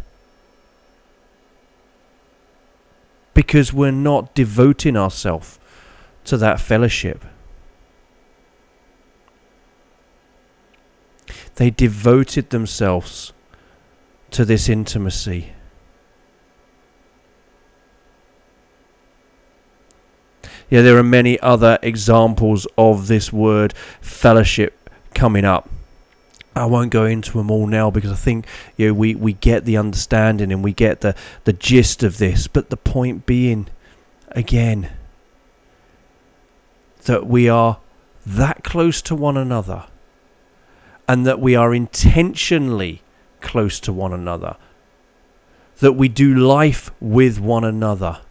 Because 3.35 3.71
we're 3.71 3.91
not 3.91 4.33
devoting 4.33 4.97
ourselves 4.97 5.59
to 6.23 6.35
that 6.37 6.59
fellowship. 6.59 7.23
They 11.55 11.69
devoted 11.69 12.49
themselves 12.49 13.31
to 14.31 14.43
this 14.43 14.67
intimacy. 14.67 15.53
Yeah, 20.69 20.81
there 20.81 20.97
are 20.97 21.03
many 21.03 21.39
other 21.39 21.79
examples 21.81 22.67
of 22.77 23.07
this 23.07 23.31
word 23.31 23.73
fellowship 24.01 24.89
coming 25.13 25.45
up. 25.45 25.69
I 26.55 26.65
won't 26.65 26.91
go 26.91 27.05
into 27.05 27.37
them 27.37 27.51
all 27.51 27.67
now 27.67 27.91
because 27.91 28.11
I 28.11 28.15
think 28.15 28.47
you 28.75 28.87
know 28.87 28.93
we, 28.93 29.15
we 29.15 29.33
get 29.33 29.65
the 29.65 29.77
understanding 29.77 30.51
and 30.51 30.63
we 30.63 30.73
get 30.73 31.01
the, 31.01 31.15
the 31.43 31.53
gist 31.53 32.01
of 32.03 32.17
this. 32.17 32.47
But 32.47 32.69
the 32.69 32.77
point 32.77 33.25
being, 33.25 33.67
again, 34.31 34.89
that 37.03 37.27
we 37.27 37.47
are 37.47 37.79
that 38.25 38.63
close 38.63 39.01
to 39.03 39.15
one 39.15 39.37
another 39.37 39.85
and 41.07 41.25
that 41.25 41.39
we 41.39 41.55
are 41.55 41.73
intentionally 41.73 43.01
close 43.41 43.79
to 43.81 43.93
one 43.93 44.13
another, 44.13 44.57
that 45.79 45.93
we 45.93 46.07
do 46.07 46.33
life 46.33 46.91
with 46.99 47.39
one 47.39 47.63
another. 47.63 48.21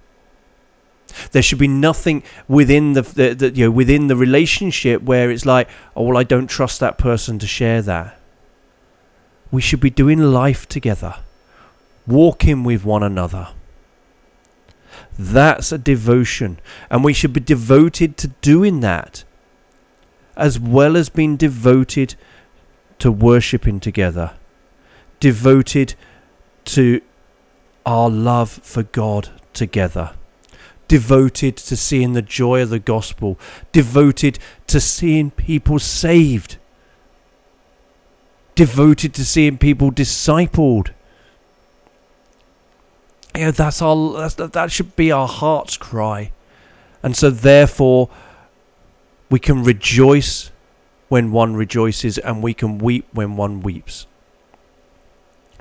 There 1.30 1.42
should 1.42 1.58
be 1.58 1.68
nothing 1.68 2.24
within 2.48 2.94
the, 2.94 3.02
the, 3.02 3.34
the, 3.34 3.50
you 3.50 3.66
know 3.66 3.70
within 3.70 4.08
the 4.08 4.16
relationship 4.16 5.02
where 5.02 5.30
it's 5.30 5.46
like, 5.46 5.68
oh 5.94 6.04
well, 6.04 6.16
I 6.16 6.24
don't 6.24 6.48
trust 6.48 6.80
that 6.80 6.98
person 6.98 7.38
to 7.38 7.46
share 7.46 7.82
that. 7.82 8.18
We 9.52 9.60
should 9.60 9.80
be 9.80 9.90
doing 9.90 10.18
life 10.18 10.66
together, 10.68 11.16
walking 12.06 12.64
with 12.64 12.84
one 12.84 13.04
another. 13.04 13.48
That's 15.16 15.70
a 15.70 15.78
devotion, 15.78 16.58
and 16.90 17.04
we 17.04 17.12
should 17.12 17.32
be 17.32 17.40
devoted 17.40 18.16
to 18.16 18.28
doing 18.28 18.80
that, 18.80 19.22
as 20.36 20.58
well 20.58 20.96
as 20.96 21.08
being 21.08 21.36
devoted 21.36 22.16
to 22.98 23.10
worshipping 23.10 23.80
together, 23.80 24.32
devoted 25.20 25.94
to 26.64 27.00
our 27.84 28.08
love 28.08 28.50
for 28.50 28.82
God 28.82 29.30
together, 29.52 30.12
devoted 30.88 31.56
to 31.56 31.76
seeing 31.76 32.12
the 32.12 32.22
joy 32.22 32.62
of 32.62 32.70
the 32.70 32.78
gospel, 32.78 33.38
devoted 33.72 34.38
to 34.66 34.80
seeing 34.80 35.30
people 35.30 35.78
saved, 35.78 36.56
devoted 38.54 39.14
to 39.14 39.24
seeing 39.24 39.58
people 39.58 39.90
discipled. 39.90 40.90
Know, 43.36 43.50
that's 43.50 43.82
our 43.82 44.12
that's, 44.12 44.34
that 44.34 44.70
should 44.70 44.94
be 44.94 45.10
our 45.10 45.26
heart's 45.26 45.76
cry. 45.76 46.30
And 47.02 47.16
so 47.16 47.30
therefore 47.30 48.08
we 49.28 49.38
can 49.40 49.64
rejoice 49.64 50.50
when 51.08 51.32
one 51.32 51.54
rejoices 51.54 52.18
and 52.18 52.42
we 52.42 52.54
can 52.54 52.78
weep 52.78 53.06
when 53.12 53.36
one 53.36 53.60
weeps. 53.60 54.06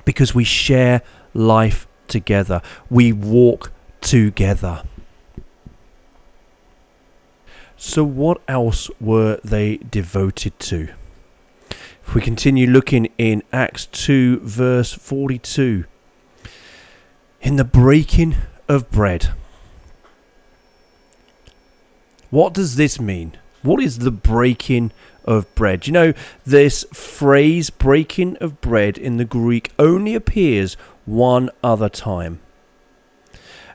Because 0.04 0.34
we 0.34 0.44
share 0.44 1.02
life 1.32 1.86
together, 2.08 2.60
we 2.90 3.12
walk 3.12 3.72
together. 4.00 4.82
So, 7.76 8.04
what 8.04 8.40
else 8.48 8.90
were 9.00 9.40
they 9.44 9.76
devoted 9.78 10.58
to? 10.60 10.88
If 12.06 12.14
we 12.14 12.20
continue 12.20 12.66
looking 12.66 13.08
in 13.18 13.42
Acts 13.52 13.86
2, 13.86 14.40
verse 14.40 14.92
42, 14.92 15.84
in 17.40 17.56
the 17.56 17.64
breaking 17.64 18.36
of 18.68 18.90
bread. 18.90 19.30
What 22.30 22.52
does 22.52 22.76
this 22.76 23.00
mean? 23.00 23.36
What 23.62 23.82
is 23.82 24.00
the 24.00 24.10
breaking 24.10 24.92
of 25.24 25.52
bread? 25.54 25.86
You 25.86 25.92
know, 25.92 26.12
this 26.44 26.84
phrase, 26.92 27.70
breaking 27.70 28.36
of 28.38 28.60
bread, 28.60 28.98
in 28.98 29.16
the 29.16 29.24
Greek 29.24 29.72
only 29.78 30.14
appears 30.14 30.74
one 31.04 31.50
other 31.62 31.88
time. 31.88 32.40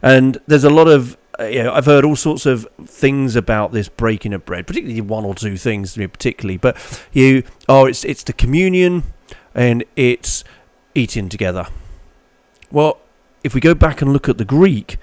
And 0.01 0.39
there's 0.47 0.63
a 0.63 0.69
lot 0.69 0.87
of, 0.87 1.17
uh, 1.39 1.45
you 1.45 1.63
know, 1.63 1.73
I've 1.73 1.85
heard 1.85 2.05
all 2.05 2.15
sorts 2.15 2.45
of 2.45 2.67
things 2.85 3.35
about 3.35 3.71
this 3.71 3.89
breaking 3.89 4.33
of 4.33 4.45
bread, 4.45 4.65
particularly 4.65 5.01
one 5.01 5.25
or 5.25 5.35
two 5.35 5.57
things, 5.57 5.95
particularly. 5.95 6.57
But 6.57 6.77
you, 7.11 7.43
oh, 7.67 7.85
it's 7.85 8.03
it's 8.05 8.23
the 8.23 8.33
communion, 8.33 9.03
and 9.53 9.83
it's 9.95 10.43
eating 10.95 11.29
together. 11.29 11.67
Well, 12.71 12.99
if 13.43 13.53
we 13.53 13.61
go 13.61 13.73
back 13.73 14.01
and 14.01 14.13
look 14.13 14.29
at 14.29 14.37
the 14.37 14.45
Greek, 14.45 14.97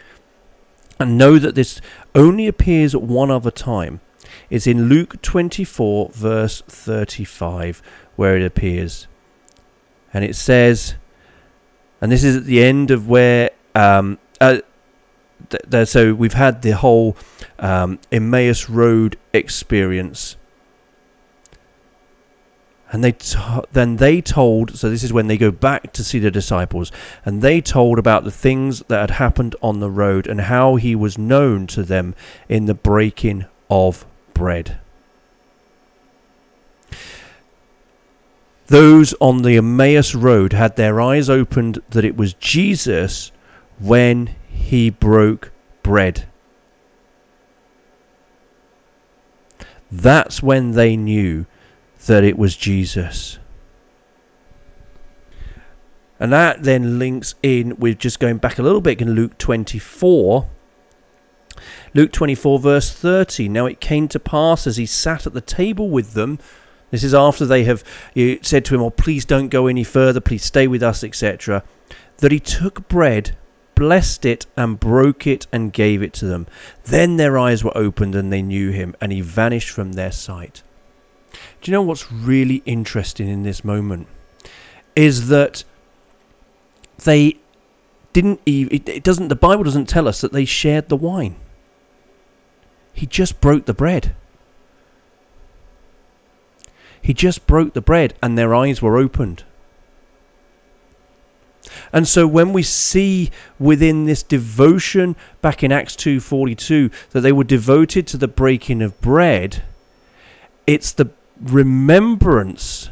and 0.98 1.18
know 1.18 1.38
that 1.38 1.54
this 1.54 1.80
only 2.14 2.46
appears 2.46 2.96
one 2.96 3.30
other 3.30 3.50
time, 3.50 4.00
it's 4.50 4.66
in 4.66 4.88
Luke 4.88 5.20
24, 5.22 6.10
verse 6.12 6.62
35, 6.68 7.82
where 8.14 8.36
it 8.36 8.44
appears. 8.44 9.06
And 10.12 10.24
it 10.24 10.36
says, 10.36 10.94
and 12.00 12.12
this 12.12 12.24
is 12.24 12.36
at 12.36 12.44
the 12.44 12.62
end 12.62 12.90
of 12.90 13.08
where, 13.08 13.50
um, 13.74 14.18
uh, 14.40 14.60
th- 15.50 15.62
th- 15.70 15.88
so 15.88 16.14
we've 16.14 16.34
had 16.34 16.62
the 16.62 16.72
whole 16.72 17.16
um, 17.58 17.98
Emmaus 18.12 18.68
Road 18.68 19.18
experience. 19.32 20.36
And 22.92 23.02
they 23.02 23.12
t- 23.12 23.38
then 23.72 23.96
they 23.96 24.20
told, 24.20 24.78
so 24.78 24.88
this 24.88 25.02
is 25.02 25.12
when 25.12 25.26
they 25.26 25.36
go 25.36 25.50
back 25.50 25.92
to 25.94 26.04
see 26.04 26.20
the 26.20 26.30
disciples, 26.30 26.92
and 27.24 27.42
they 27.42 27.60
told 27.60 27.98
about 27.98 28.22
the 28.22 28.30
things 28.30 28.84
that 28.86 29.00
had 29.00 29.10
happened 29.12 29.56
on 29.60 29.80
the 29.80 29.90
road 29.90 30.28
and 30.28 30.42
how 30.42 30.76
he 30.76 30.94
was 30.94 31.18
known 31.18 31.66
to 31.68 31.82
them 31.82 32.14
in 32.48 32.66
the 32.66 32.74
breaking 32.74 33.46
of 33.68 34.06
bread. 34.36 34.78
Those 38.66 39.14
on 39.18 39.42
the 39.42 39.56
Emmaus 39.56 40.14
Road 40.14 40.52
had 40.52 40.76
their 40.76 41.00
eyes 41.00 41.30
opened 41.30 41.78
that 41.90 42.04
it 42.04 42.16
was 42.16 42.34
Jesus 42.34 43.32
when 43.78 44.34
he 44.48 44.90
broke 44.90 45.52
bread. 45.82 46.26
That's 49.90 50.42
when 50.42 50.72
they 50.72 50.96
knew 50.96 51.46
that 52.06 52.22
it 52.22 52.36
was 52.36 52.56
Jesus. 52.56 53.38
And 56.20 56.30
that 56.32 56.64
then 56.64 56.98
links 56.98 57.34
in 57.42 57.76
with 57.78 57.98
just 57.98 58.20
going 58.20 58.36
back 58.36 58.58
a 58.58 58.62
little 58.62 58.80
bit 58.82 59.00
in 59.00 59.12
Luke 59.12 59.38
24 59.38 60.48
Luke 61.94 62.12
24, 62.12 62.58
verse 62.58 62.92
30. 62.92 63.48
Now 63.48 63.66
it 63.66 63.80
came 63.80 64.08
to 64.08 64.18
pass 64.18 64.66
as 64.66 64.76
he 64.76 64.86
sat 64.86 65.26
at 65.26 65.34
the 65.34 65.40
table 65.40 65.90
with 65.90 66.14
them. 66.14 66.38
This 66.90 67.02
is 67.02 67.14
after 67.14 67.44
they 67.44 67.64
have 67.64 67.82
said 68.42 68.64
to 68.64 68.74
him, 68.74 68.82
Oh, 68.82 68.90
please 68.90 69.24
don't 69.24 69.48
go 69.48 69.66
any 69.66 69.84
further, 69.84 70.20
please 70.20 70.44
stay 70.44 70.66
with 70.66 70.82
us, 70.82 71.02
etc. 71.02 71.64
That 72.18 72.32
he 72.32 72.40
took 72.40 72.88
bread, 72.88 73.36
blessed 73.74 74.24
it, 74.24 74.46
and 74.56 74.78
broke 74.80 75.26
it, 75.26 75.46
and 75.52 75.72
gave 75.72 76.02
it 76.02 76.12
to 76.14 76.26
them. 76.26 76.46
Then 76.84 77.16
their 77.16 77.38
eyes 77.38 77.64
were 77.64 77.76
opened, 77.76 78.14
and 78.14 78.32
they 78.32 78.42
knew 78.42 78.70
him, 78.70 78.94
and 79.00 79.12
he 79.12 79.20
vanished 79.20 79.70
from 79.70 79.92
their 79.92 80.12
sight. 80.12 80.62
Do 81.60 81.70
you 81.70 81.72
know 81.72 81.82
what's 81.82 82.10
really 82.10 82.62
interesting 82.64 83.28
in 83.28 83.42
this 83.42 83.64
moment? 83.64 84.06
Is 84.94 85.28
that 85.28 85.64
they 87.04 87.38
didn't 88.12 88.40
even, 88.46 88.82
it 88.86 89.02
doesn't, 89.02 89.28
the 89.28 89.36
Bible 89.36 89.64
doesn't 89.64 89.88
tell 89.90 90.08
us 90.08 90.22
that 90.22 90.32
they 90.32 90.46
shared 90.46 90.88
the 90.88 90.96
wine. 90.96 91.36
He 92.96 93.04
just 93.04 93.42
broke 93.42 93.66
the 93.66 93.74
bread. 93.74 94.14
He 97.02 97.12
just 97.12 97.46
broke 97.46 97.74
the 97.74 97.82
bread 97.82 98.14
and 98.22 98.36
their 98.36 98.54
eyes 98.54 98.80
were 98.80 98.96
opened. 98.96 99.44
And 101.92 102.08
so 102.08 102.26
when 102.26 102.54
we 102.54 102.62
see 102.62 103.30
within 103.58 104.06
this 104.06 104.22
devotion 104.22 105.14
back 105.42 105.62
in 105.62 105.72
Acts 105.72 105.94
2:42 105.94 106.90
that 107.10 107.20
they 107.20 107.32
were 107.32 107.44
devoted 107.44 108.06
to 108.08 108.16
the 108.16 108.26
breaking 108.26 108.80
of 108.80 108.98
bread, 109.02 109.62
it's 110.66 110.90
the 110.90 111.10
remembrance 111.38 112.88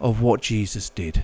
of 0.00 0.20
what 0.20 0.42
Jesus 0.42 0.90
did. 0.90 1.22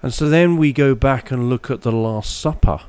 And 0.00 0.14
so 0.14 0.30
then 0.30 0.56
we 0.56 0.72
go 0.72 0.94
back 0.94 1.30
and 1.30 1.50
look 1.50 1.70
at 1.70 1.82
the 1.82 1.92
Last 1.92 2.40
Supper 2.40 2.80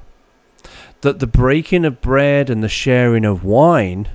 that 1.01 1.19
the 1.19 1.27
breaking 1.27 1.85
of 1.85 2.01
bread 2.01 2.49
and 2.49 2.63
the 2.63 2.69
sharing 2.69 3.25
of 3.25 3.43
wine 3.43 4.09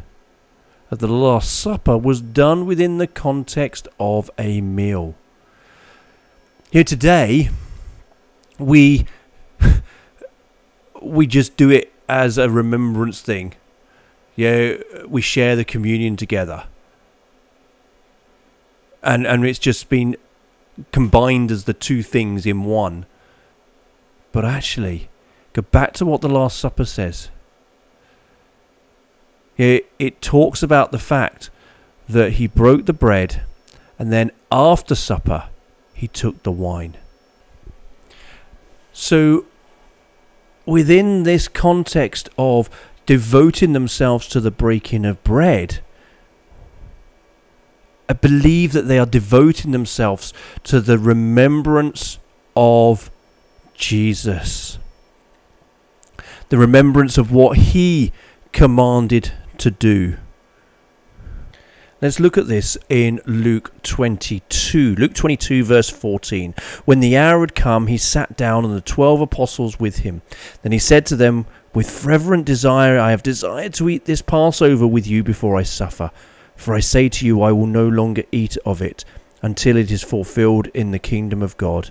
at 0.91 0.99
the 0.99 1.09
Last 1.09 1.59
Supper 1.59 1.97
was 1.97 2.21
done 2.21 2.67
within 2.67 2.99
the 2.99 3.07
context 3.07 3.89
of 3.99 4.31
a 4.39 4.61
meal. 4.61 5.15
Here 6.71 6.85
today 6.85 7.51
we 8.59 9.07
we 11.03 11.27
just 11.27 11.57
do 11.57 11.71
it 11.71 11.93
as 12.09 12.39
a 12.39 12.51
remembrance 12.51 13.21
thing. 13.21 13.55
Know, 14.37 14.79
we 15.07 15.21
share 15.21 15.57
the 15.57 15.65
communion 15.65 16.17
together. 16.17 16.65
And 19.03 19.27
and 19.27 19.45
it's 19.45 19.59
just 19.59 19.89
been 19.89 20.17
combined 20.93 21.51
as 21.51 21.65
the 21.65 21.75
two 21.75 22.03
things 22.03 22.47
in 22.47 22.65
one. 22.65 23.07
But 24.33 24.45
actually, 24.45 25.09
go 25.55 25.63
back 25.63 25.95
to 25.95 26.05
what 26.05 26.21
the 26.21 26.29
Last 26.29 26.59
Supper 26.59 26.85
says. 26.85 27.31
It, 29.57 29.91
it 29.99 30.21
talks 30.21 30.63
about 30.63 30.93
the 30.93 30.99
fact 30.99 31.49
that 32.09 32.33
he 32.33 32.47
broke 32.47 32.85
the 32.85 32.93
bread 32.93 33.43
and 33.99 34.13
then 34.13 34.31
after 34.51 34.95
supper 34.95 35.49
he 35.95 36.09
took 36.09 36.43
the 36.43 36.53
wine. 36.53 36.97
So, 38.93 39.47
within 40.67 41.23
this 41.23 41.49
context 41.49 42.29
of 42.37 42.69
devoting 43.07 43.73
themselves 43.73 44.27
to 44.29 44.41
the 44.41 44.51
breaking 44.51 45.05
of 45.05 45.23
bread, 45.25 45.81
I 48.09 48.13
believe 48.13 48.73
that 48.73 48.83
they 48.83 48.99
are 48.99 49.07
devoting 49.07 49.71
themselves 49.71 50.33
to 50.65 50.81
the 50.81 50.99
remembrance 50.99 52.19
of 52.55 53.11
Jesus. 53.75 54.79
The 56.55 56.61
remembrance 56.61 57.19
of 57.19 57.33
what 57.33 57.59
he 57.59 58.13
commanded 58.53 59.33
to 59.59 59.73
do. 59.73 60.19
Let's 62.01 62.21
look 62.21 62.39
at 62.39 62.47
this 62.47 62.79
in 62.89 63.21
Luke 63.27 63.73
22. 63.83 64.95
Luke 64.95 65.15
22, 65.15 65.65
verse 65.65 65.91
14. 65.91 66.55
When 66.85 67.01
the 67.01 67.17
hour 67.17 67.41
had 67.41 67.57
come, 67.57 67.89
he 67.89 67.99
sat 67.99 68.37
down 68.37 68.65
and 68.65 68.73
the 68.73 68.81
twelve 68.81 69.21
apostles 69.21 69.81
with 69.81 69.97
him. 70.07 70.23
Then 70.63 70.71
he 70.71 70.79
said 70.79 71.07
to 71.07 71.17
them, 71.17 71.47
With 71.75 71.91
fervent 71.91 72.45
desire 72.45 73.01
I 73.01 73.11
have 73.11 73.25
desired 73.25 73.75
to 73.75 73.89
eat 73.89 74.05
this 74.05 74.23
Passover 74.23 74.87
with 74.87 75.09
you 75.09 75.25
before 75.25 75.57
I 75.57 75.65
suffer. 75.65 76.13
For 76.55 76.73
I 76.73 76.79
say 76.79 77.09
to 77.09 77.27
you, 77.27 77.43
I 77.43 77.51
will 77.51 77.67
no 77.67 77.89
longer 77.89 78.23
eat 78.31 78.57
of 78.65 78.81
it 78.81 79.05
until 79.43 79.77
it 79.77 79.91
is 79.91 80.05
fulfilled 80.05 80.69
in 80.69 80.93
the 80.93 81.01
kingdom 81.01 81.43
of 81.43 81.57
God. 81.57 81.91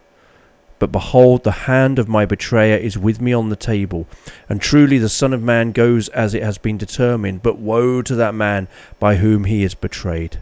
But 0.81 0.91
behold, 0.91 1.43
the 1.43 1.69
hand 1.69 1.99
of 1.99 2.09
my 2.09 2.25
betrayer 2.25 2.75
is 2.75 2.97
with 2.97 3.21
me 3.21 3.33
on 3.33 3.49
the 3.49 3.55
table. 3.55 4.07
And 4.49 4.59
truly 4.59 4.97
the 4.97 5.09
Son 5.09 5.31
of 5.31 5.43
Man 5.43 5.73
goes 5.73 6.09
as 6.09 6.33
it 6.33 6.41
has 6.41 6.57
been 6.57 6.79
determined, 6.79 7.43
but 7.43 7.59
woe 7.59 8.01
to 8.01 8.15
that 8.15 8.33
man 8.33 8.67
by 8.99 9.17
whom 9.17 9.43
he 9.43 9.61
is 9.63 9.75
betrayed. 9.75 10.39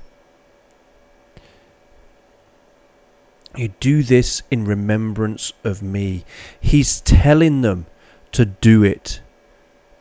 You 3.57 3.73
do 3.81 4.01
this 4.01 4.41
in 4.49 4.63
remembrance 4.63 5.51
of 5.65 5.83
me. 5.83 6.23
He's 6.57 7.01
telling 7.01 7.59
them 7.59 7.87
to 8.31 8.45
do 8.45 8.81
it. 8.81 9.19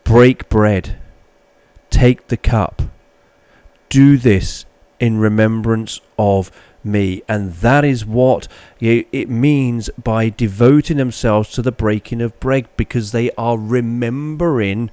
Break 0.04 0.48
bread. 0.48 1.00
Take 1.90 2.28
the 2.28 2.36
cup. 2.36 2.82
Do 3.88 4.16
this 4.16 4.66
in 5.00 5.18
remembrance 5.18 6.00
of 6.16 6.52
me. 6.84 7.22
And 7.28 7.54
that 7.54 7.84
is 7.84 8.06
what 8.06 8.48
it 8.80 9.28
means 9.28 9.90
by 10.02 10.28
devoting 10.28 10.96
themselves 10.96 11.50
to 11.52 11.62
the 11.62 11.72
breaking 11.72 12.20
of 12.20 12.38
bread 12.40 12.68
because 12.76 13.12
they 13.12 13.30
are 13.32 13.58
remembering 13.58 14.90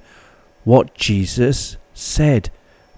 what 0.64 0.94
Jesus 0.94 1.76
said, 1.94 2.50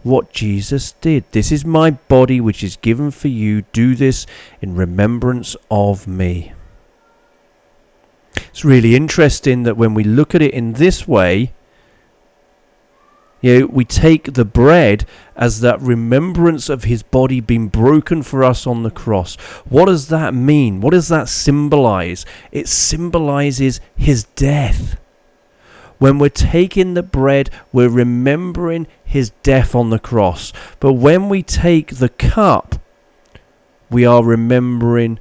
what 0.02 0.32
Jesus 0.32 0.92
did. 1.00 1.24
This 1.32 1.52
is 1.52 1.64
my 1.64 1.90
body 1.90 2.40
which 2.40 2.64
is 2.64 2.76
given 2.76 3.10
for 3.10 3.28
you. 3.28 3.62
Do 3.72 3.94
this 3.94 4.26
in 4.60 4.74
remembrance 4.74 5.54
of 5.70 6.06
me. 6.06 6.52
It's 8.36 8.64
really 8.64 8.96
interesting 8.96 9.64
that 9.64 9.76
when 9.76 9.94
we 9.94 10.04
look 10.04 10.34
at 10.34 10.42
it 10.42 10.54
in 10.54 10.74
this 10.74 11.06
way, 11.06 11.52
you 13.40 13.60
know, 13.60 13.66
we 13.66 13.84
take 13.84 14.34
the 14.34 14.44
bread 14.44 15.06
as 15.36 15.60
that 15.60 15.80
remembrance 15.80 16.68
of 16.68 16.84
his 16.84 17.02
body 17.02 17.40
being 17.40 17.68
broken 17.68 18.22
for 18.22 18.42
us 18.42 18.66
on 18.66 18.82
the 18.82 18.90
cross. 18.90 19.36
What 19.68 19.86
does 19.86 20.08
that 20.08 20.34
mean? 20.34 20.80
What 20.80 20.90
does 20.90 21.08
that 21.08 21.28
symbolize? 21.28 22.26
It 22.50 22.68
symbolizes 22.68 23.80
his 23.96 24.24
death. 24.24 24.98
When 25.98 26.18
we're 26.18 26.28
taking 26.28 26.94
the 26.94 27.02
bread, 27.02 27.50
we're 27.72 27.88
remembering 27.88 28.86
his 29.04 29.30
death 29.42 29.74
on 29.74 29.90
the 29.90 29.98
cross. 29.98 30.52
But 30.80 30.94
when 30.94 31.28
we 31.28 31.42
take 31.42 31.96
the 31.96 32.08
cup, 32.08 32.76
we 33.90 34.04
are 34.04 34.24
remembering 34.24 35.18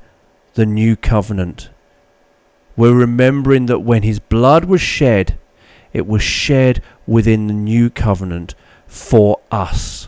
the 0.56 0.66
new 0.66 0.96
covenant. 0.96 1.70
We're 2.76 2.96
remembering 2.96 3.68
that 3.68 3.80
when 3.80 4.04
his 4.04 4.20
blood 4.20 4.66
was 4.66 4.82
shed, 4.82 5.38
it 5.98 6.08
was 6.08 6.22
shed 6.22 6.82
within 7.06 7.48
the 7.48 7.54
new 7.54 7.90
covenant 7.90 8.56
for 8.86 9.40
us. 9.52 10.08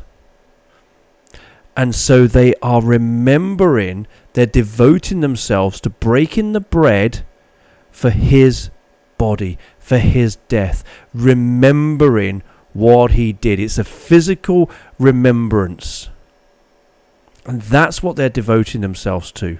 And 1.75 1.95
so 1.95 2.27
they 2.27 2.53
are 2.61 2.81
remembering, 2.81 4.05
they're 4.33 4.45
devoting 4.45 5.21
themselves 5.21 5.79
to 5.81 5.89
breaking 5.89 6.53
the 6.53 6.59
bread 6.59 7.25
for 7.91 8.09
his 8.09 8.69
body, 9.17 9.57
for 9.79 9.97
his 9.97 10.35
death, 10.47 10.83
remembering 11.13 12.43
what 12.73 13.11
he 13.11 13.33
did. 13.33 13.59
It's 13.59 13.77
a 13.77 13.83
physical 13.83 14.69
remembrance. 14.97 16.09
And 17.45 17.61
that's 17.61 18.03
what 18.03 18.15
they're 18.15 18.29
devoting 18.29 18.81
themselves 18.81 19.31
to. 19.33 19.57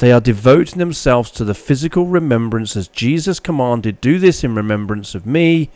They 0.00 0.12
are 0.12 0.20
devoting 0.20 0.78
themselves 0.78 1.30
to 1.32 1.44
the 1.44 1.52
physical 1.52 2.06
remembrance 2.06 2.74
as 2.74 2.88
Jesus 2.88 3.38
commanded, 3.38 4.00
do 4.00 4.18
this 4.18 4.42
in 4.42 4.54
remembrance 4.54 5.14
of 5.14 5.26
me, 5.26 5.68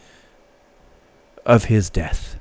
of 1.44 1.64
his 1.64 1.90
death. 1.90 2.38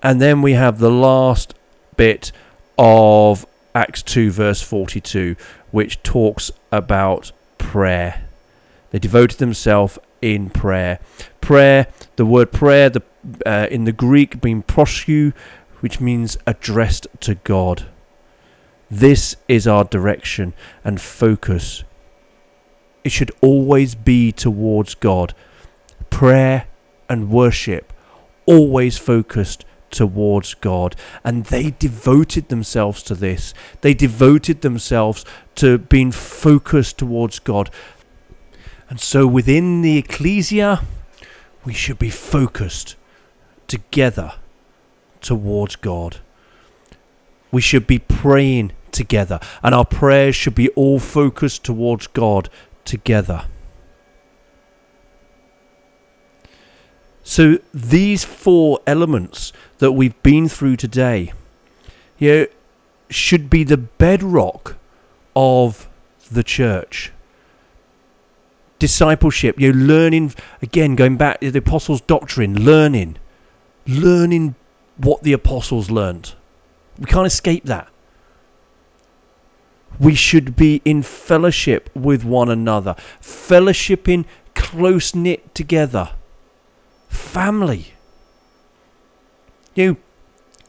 And 0.00 0.20
then 0.20 0.40
we 0.40 0.52
have 0.52 0.78
the 0.78 0.90
last 0.90 1.54
bit 1.96 2.30
of 2.78 3.44
Acts 3.74 4.02
2, 4.02 4.30
verse 4.30 4.62
42, 4.62 5.34
which 5.72 6.00
talks 6.04 6.52
about 6.70 7.32
prayer. 7.58 8.28
They 8.92 9.00
devoted 9.00 9.40
themselves 9.40 9.98
in 10.22 10.50
prayer. 10.50 11.00
Prayer, 11.40 11.88
the 12.14 12.24
word 12.24 12.52
prayer, 12.52 12.88
the, 12.88 13.02
uh, 13.44 13.66
in 13.68 13.82
the 13.82 13.92
Greek 13.92 14.40
being 14.40 14.62
prosku, 14.62 15.32
which 15.80 16.00
means 16.00 16.36
addressed 16.46 17.06
to 17.20 17.34
God. 17.36 17.86
This 18.90 19.36
is 19.48 19.66
our 19.66 19.84
direction 19.84 20.54
and 20.82 21.00
focus. 21.00 21.84
It 23.04 23.12
should 23.12 23.30
always 23.40 23.94
be 23.94 24.32
towards 24.32 24.94
God. 24.94 25.34
Prayer 26.10 26.66
and 27.08 27.30
worship 27.30 27.92
always 28.46 28.96
focused 28.98 29.64
towards 29.90 30.54
God. 30.54 30.96
And 31.22 31.46
they 31.46 31.70
devoted 31.70 32.48
themselves 32.48 33.02
to 33.04 33.14
this. 33.14 33.52
They 33.82 33.94
devoted 33.94 34.62
themselves 34.62 35.24
to 35.56 35.78
being 35.78 36.12
focused 36.12 36.98
towards 36.98 37.38
God. 37.38 37.70
And 38.88 39.00
so 39.00 39.26
within 39.26 39.82
the 39.82 40.02
ekklesia, 40.02 40.82
we 41.64 41.74
should 41.74 41.98
be 41.98 42.10
focused 42.10 42.96
together 43.66 44.34
towards 45.20 45.76
God. 45.76 46.18
We 47.50 47.60
should 47.60 47.86
be 47.86 47.98
praying 47.98 48.72
together, 48.92 49.40
and 49.62 49.74
our 49.74 49.84
prayers 49.84 50.36
should 50.36 50.54
be 50.54 50.68
all 50.70 50.98
focused 50.98 51.64
towards 51.64 52.06
God 52.06 52.48
together. 52.84 53.44
So, 57.22 57.58
these 57.74 58.24
four 58.24 58.80
elements 58.86 59.52
that 59.78 59.92
we've 59.92 60.20
been 60.22 60.48
through 60.48 60.76
today 60.76 61.32
you 62.18 62.32
know, 62.32 62.46
should 63.10 63.50
be 63.50 63.64
the 63.64 63.76
bedrock 63.76 64.76
of 65.36 65.88
the 66.30 66.42
church. 66.42 67.12
Discipleship, 68.78 69.58
you 69.58 69.72
know, 69.72 69.78
learning, 69.78 70.34
again, 70.62 70.94
going 70.94 71.16
back 71.16 71.40
to 71.40 71.50
the 71.50 71.58
apostles' 71.58 72.00
doctrine, 72.00 72.64
learning, 72.64 73.16
learning 73.86 74.54
what 74.98 75.22
the 75.22 75.32
apostles 75.32 75.90
learned. 75.90 76.34
We 76.98 77.06
can't 77.06 77.26
escape 77.26 77.64
that. 77.64 77.88
We 79.98 80.14
should 80.14 80.54
be 80.54 80.82
in 80.84 81.02
fellowship 81.02 81.90
with 81.94 82.24
one 82.24 82.48
another, 82.48 82.94
fellowshipping 83.20 84.26
close 84.54 85.14
knit 85.14 85.54
together. 85.54 86.10
Family. 87.08 87.94
You 89.74 89.86
know, 89.86 89.96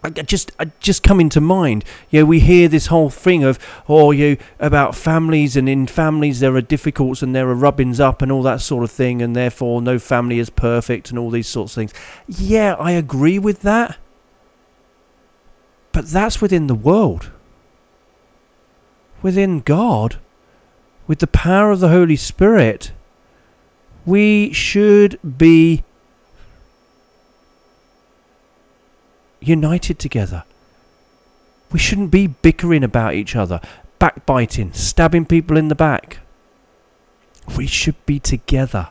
I 0.03 0.09
just 0.09 0.51
I 0.59 0.71
just 0.79 1.03
come 1.03 1.19
into 1.19 1.41
mind. 1.41 1.83
You 2.09 2.21
know, 2.21 2.25
we 2.25 2.39
hear 2.39 2.69
this 2.69 2.87
whole 2.87 3.09
thing 3.09 3.43
of 3.43 3.59
oh, 3.89 4.11
you 4.11 4.37
about 4.59 4.95
families 4.95 5.57
and 5.57 5.67
in 5.67 5.87
families 5.87 6.39
there 6.39 6.55
are 6.55 6.61
difficulties 6.61 7.21
and 7.21 7.35
there 7.35 7.49
are 7.49 7.55
rubbings 7.55 7.99
up 7.99 8.21
and 8.21 8.31
all 8.31 8.43
that 8.43 8.61
sort 8.61 8.83
of 8.83 8.91
thing, 8.91 9.21
and 9.21 9.35
therefore 9.35 9.81
no 9.81 9.99
family 9.99 10.39
is 10.39 10.49
perfect 10.49 11.09
and 11.09 11.19
all 11.19 11.29
these 11.29 11.47
sorts 11.47 11.73
of 11.73 11.75
things. 11.75 11.93
Yeah, 12.27 12.75
I 12.75 12.91
agree 12.91 13.39
with 13.39 13.61
that. 13.61 13.97
But 15.91 16.07
that's 16.07 16.41
within 16.41 16.67
the 16.67 16.75
world. 16.75 17.31
Within 19.21 19.59
God, 19.59 20.17
with 21.07 21.19
the 21.19 21.27
power 21.27 21.71
of 21.71 21.79
the 21.79 21.89
Holy 21.89 22.15
Spirit, 22.15 22.91
we 24.05 24.53
should 24.53 25.19
be 25.37 25.83
united 29.41 29.99
together. 29.99 30.43
We 31.71 31.79
shouldn't 31.79 32.11
be 32.11 32.27
bickering 32.27 32.83
about 32.83 33.13
each 33.13 33.35
other, 33.35 33.61
backbiting, 33.99 34.73
stabbing 34.73 35.25
people 35.25 35.57
in 35.57 35.67
the 35.67 35.75
back. 35.75 36.19
We 37.57 37.67
should 37.67 38.03
be 38.05 38.19
together. 38.19 38.89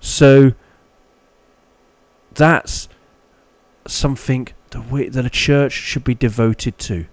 So 0.00 0.52
that's 2.34 2.88
something 3.90 4.48
that, 4.70 4.90
we, 4.90 5.08
that 5.08 5.24
a 5.24 5.30
church 5.30 5.72
should 5.72 6.04
be 6.04 6.14
devoted 6.14 6.78
to. 6.78 7.06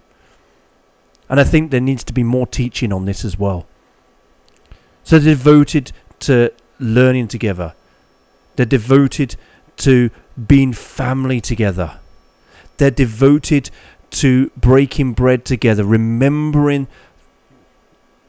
And 1.30 1.40
I 1.40 1.44
think 1.44 1.72
there 1.72 1.82
needs 1.82 2.04
to 2.06 2.14
be 2.14 2.24
more 2.24 2.48
teaching 2.48 2.92
on 2.94 3.06
this 3.06 3.26
as 3.26 3.40
well. 3.40 3.66
So 5.04 5.20
they're 5.20 5.36
devoted 5.36 5.92
to 6.22 6.52
learning 6.80 7.28
together. 7.28 7.74
They're 8.56 8.66
devoted 8.66 9.36
to 9.78 10.10
being 10.48 10.74
family 10.74 11.42
together. 11.42 12.00
They're 12.78 12.92
devoted 12.92 13.70
to 14.12 14.52
breaking 14.56 15.14
bread 15.14 15.46
together, 15.46 15.84
remembering 15.84 16.88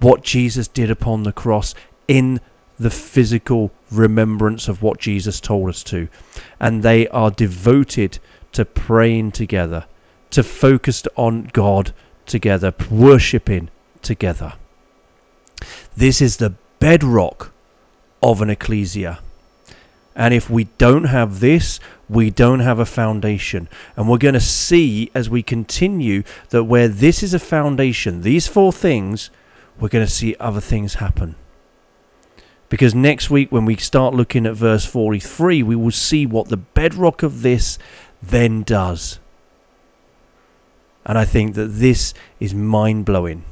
what 0.01 0.23
Jesus 0.23 0.67
did 0.67 0.91
upon 0.91 1.23
the 1.23 1.33
cross 1.33 1.75
in 2.09 2.41
the 2.79 2.91
physical 2.91 3.71
remembrance 3.91 4.67
of 4.67 4.83
what 4.83 4.99
Jesus 4.99 5.41
told 5.41 5.69
us 5.69 5.83
to. 5.85 6.09
And 6.59 6.83
they 6.83 7.07
are 7.09 7.31
devoted 7.31 8.19
to 8.55 8.65
praying 8.65 9.33
together, 9.33 9.87
to 10.31 10.43
focused 10.43 11.07
on 11.17 11.51
God 11.53 11.93
together, 12.27 12.73
worshipping 12.91 13.71
together. 14.03 14.55
This 15.97 16.21
is 16.21 16.39
the 16.39 16.55
bedrock 16.79 17.53
of 18.23 18.41
an 18.43 18.49
ekklesia. 18.49 19.19
And 20.17 20.33
if 20.33 20.49
we 20.49 20.65
don't 20.79 21.05
have 21.05 21.41
this, 21.41 21.81
we 22.09 22.31
don't 22.31 22.61
have 22.61 22.79
a 22.79 22.87
foundation. 22.87 23.69
And 23.97 24.09
we're 24.09 24.19
going 24.19 24.35
to 24.35 24.41
see 24.41 25.11
as 25.15 25.29
we 25.29 25.43
continue 25.43 26.23
that 26.51 26.65
where 26.65 26.89
this 26.89 27.23
is 27.23 27.35
a 27.35 27.39
foundation, 27.39 28.23
these 28.23 28.47
four 28.47 28.73
things, 28.73 29.31
we're 29.79 29.89
going 29.89 30.07
to 30.07 30.13
see 30.13 30.37
other 30.39 30.61
things 30.61 30.95
happen. 30.95 31.35
Because 32.69 32.95
next 32.95 33.31
week, 33.31 33.53
when 33.53 33.65
we 33.65 33.77
start 33.77 34.15
looking 34.15 34.47
at 34.47 34.55
verse 34.55 34.85
43, 34.85 35.63
we 35.63 35.77
will 35.77 35.91
see 35.91 36.27
what 36.27 36.49
the 36.49 36.57
bedrock 36.57 37.23
of 37.23 37.43
this 37.43 37.79
then 38.31 38.63
does. 38.63 39.19
And 41.07 41.19
I 41.19 41.25
think 41.25 41.55
that 41.55 41.67
this 41.67 42.15
is 42.41 42.55
mind 42.55 43.05
blowing. 43.05 43.45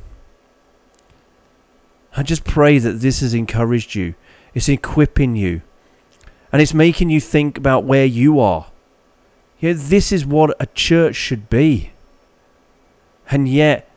I 2.16 2.22
just 2.22 2.44
pray 2.44 2.78
that 2.78 3.00
this 3.00 3.20
has 3.20 3.34
encouraged 3.34 3.94
you, 3.94 4.14
it's 4.54 4.68
equipping 4.68 5.34
you 5.34 5.62
and 6.52 6.60
it's 6.60 6.74
making 6.74 7.08
you 7.08 7.20
think 7.20 7.56
about 7.56 7.84
where 7.84 8.04
you 8.04 8.38
are. 8.38 8.66
Yeah, 9.58 9.72
this 9.74 10.12
is 10.12 10.26
what 10.26 10.54
a 10.60 10.66
church 10.66 11.16
should 11.16 11.48
be. 11.48 11.92
And 13.30 13.48
yet, 13.48 13.88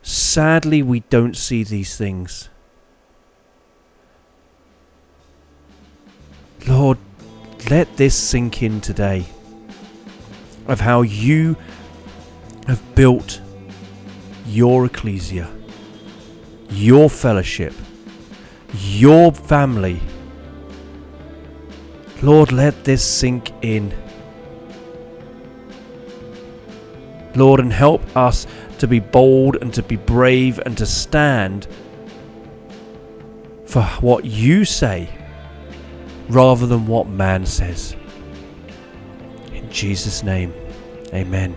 sadly, 0.00 0.82
we 0.82 1.00
don't 1.10 1.36
see 1.36 1.64
these 1.64 1.96
things. 1.96 2.48
Lord, 6.66 6.96
let 7.68 7.96
this 7.96 8.14
sink 8.14 8.62
in 8.62 8.80
today 8.80 9.26
of 10.66 10.80
how 10.80 11.02
you 11.02 11.56
have 12.66 12.94
built 12.94 13.40
your 14.46 14.88
ekklesia, 14.88 15.48
your 16.70 17.08
fellowship, 17.10 17.74
your 18.72 19.32
family 19.32 20.00
Lord, 22.22 22.52
let 22.52 22.84
this 22.84 23.04
sink 23.04 23.50
in. 23.62 23.92
Lord, 27.34 27.58
and 27.58 27.72
help 27.72 28.16
us 28.16 28.46
to 28.78 28.86
be 28.86 29.00
bold 29.00 29.56
and 29.60 29.74
to 29.74 29.82
be 29.82 29.96
brave 29.96 30.60
and 30.64 30.78
to 30.78 30.86
stand 30.86 31.66
for 33.66 33.82
what 34.00 34.24
you 34.24 34.64
say 34.64 35.08
rather 36.28 36.66
than 36.66 36.86
what 36.86 37.08
man 37.08 37.44
says. 37.44 37.96
Jesus' 39.72 40.22
name, 40.22 40.52
amen. 41.12 41.56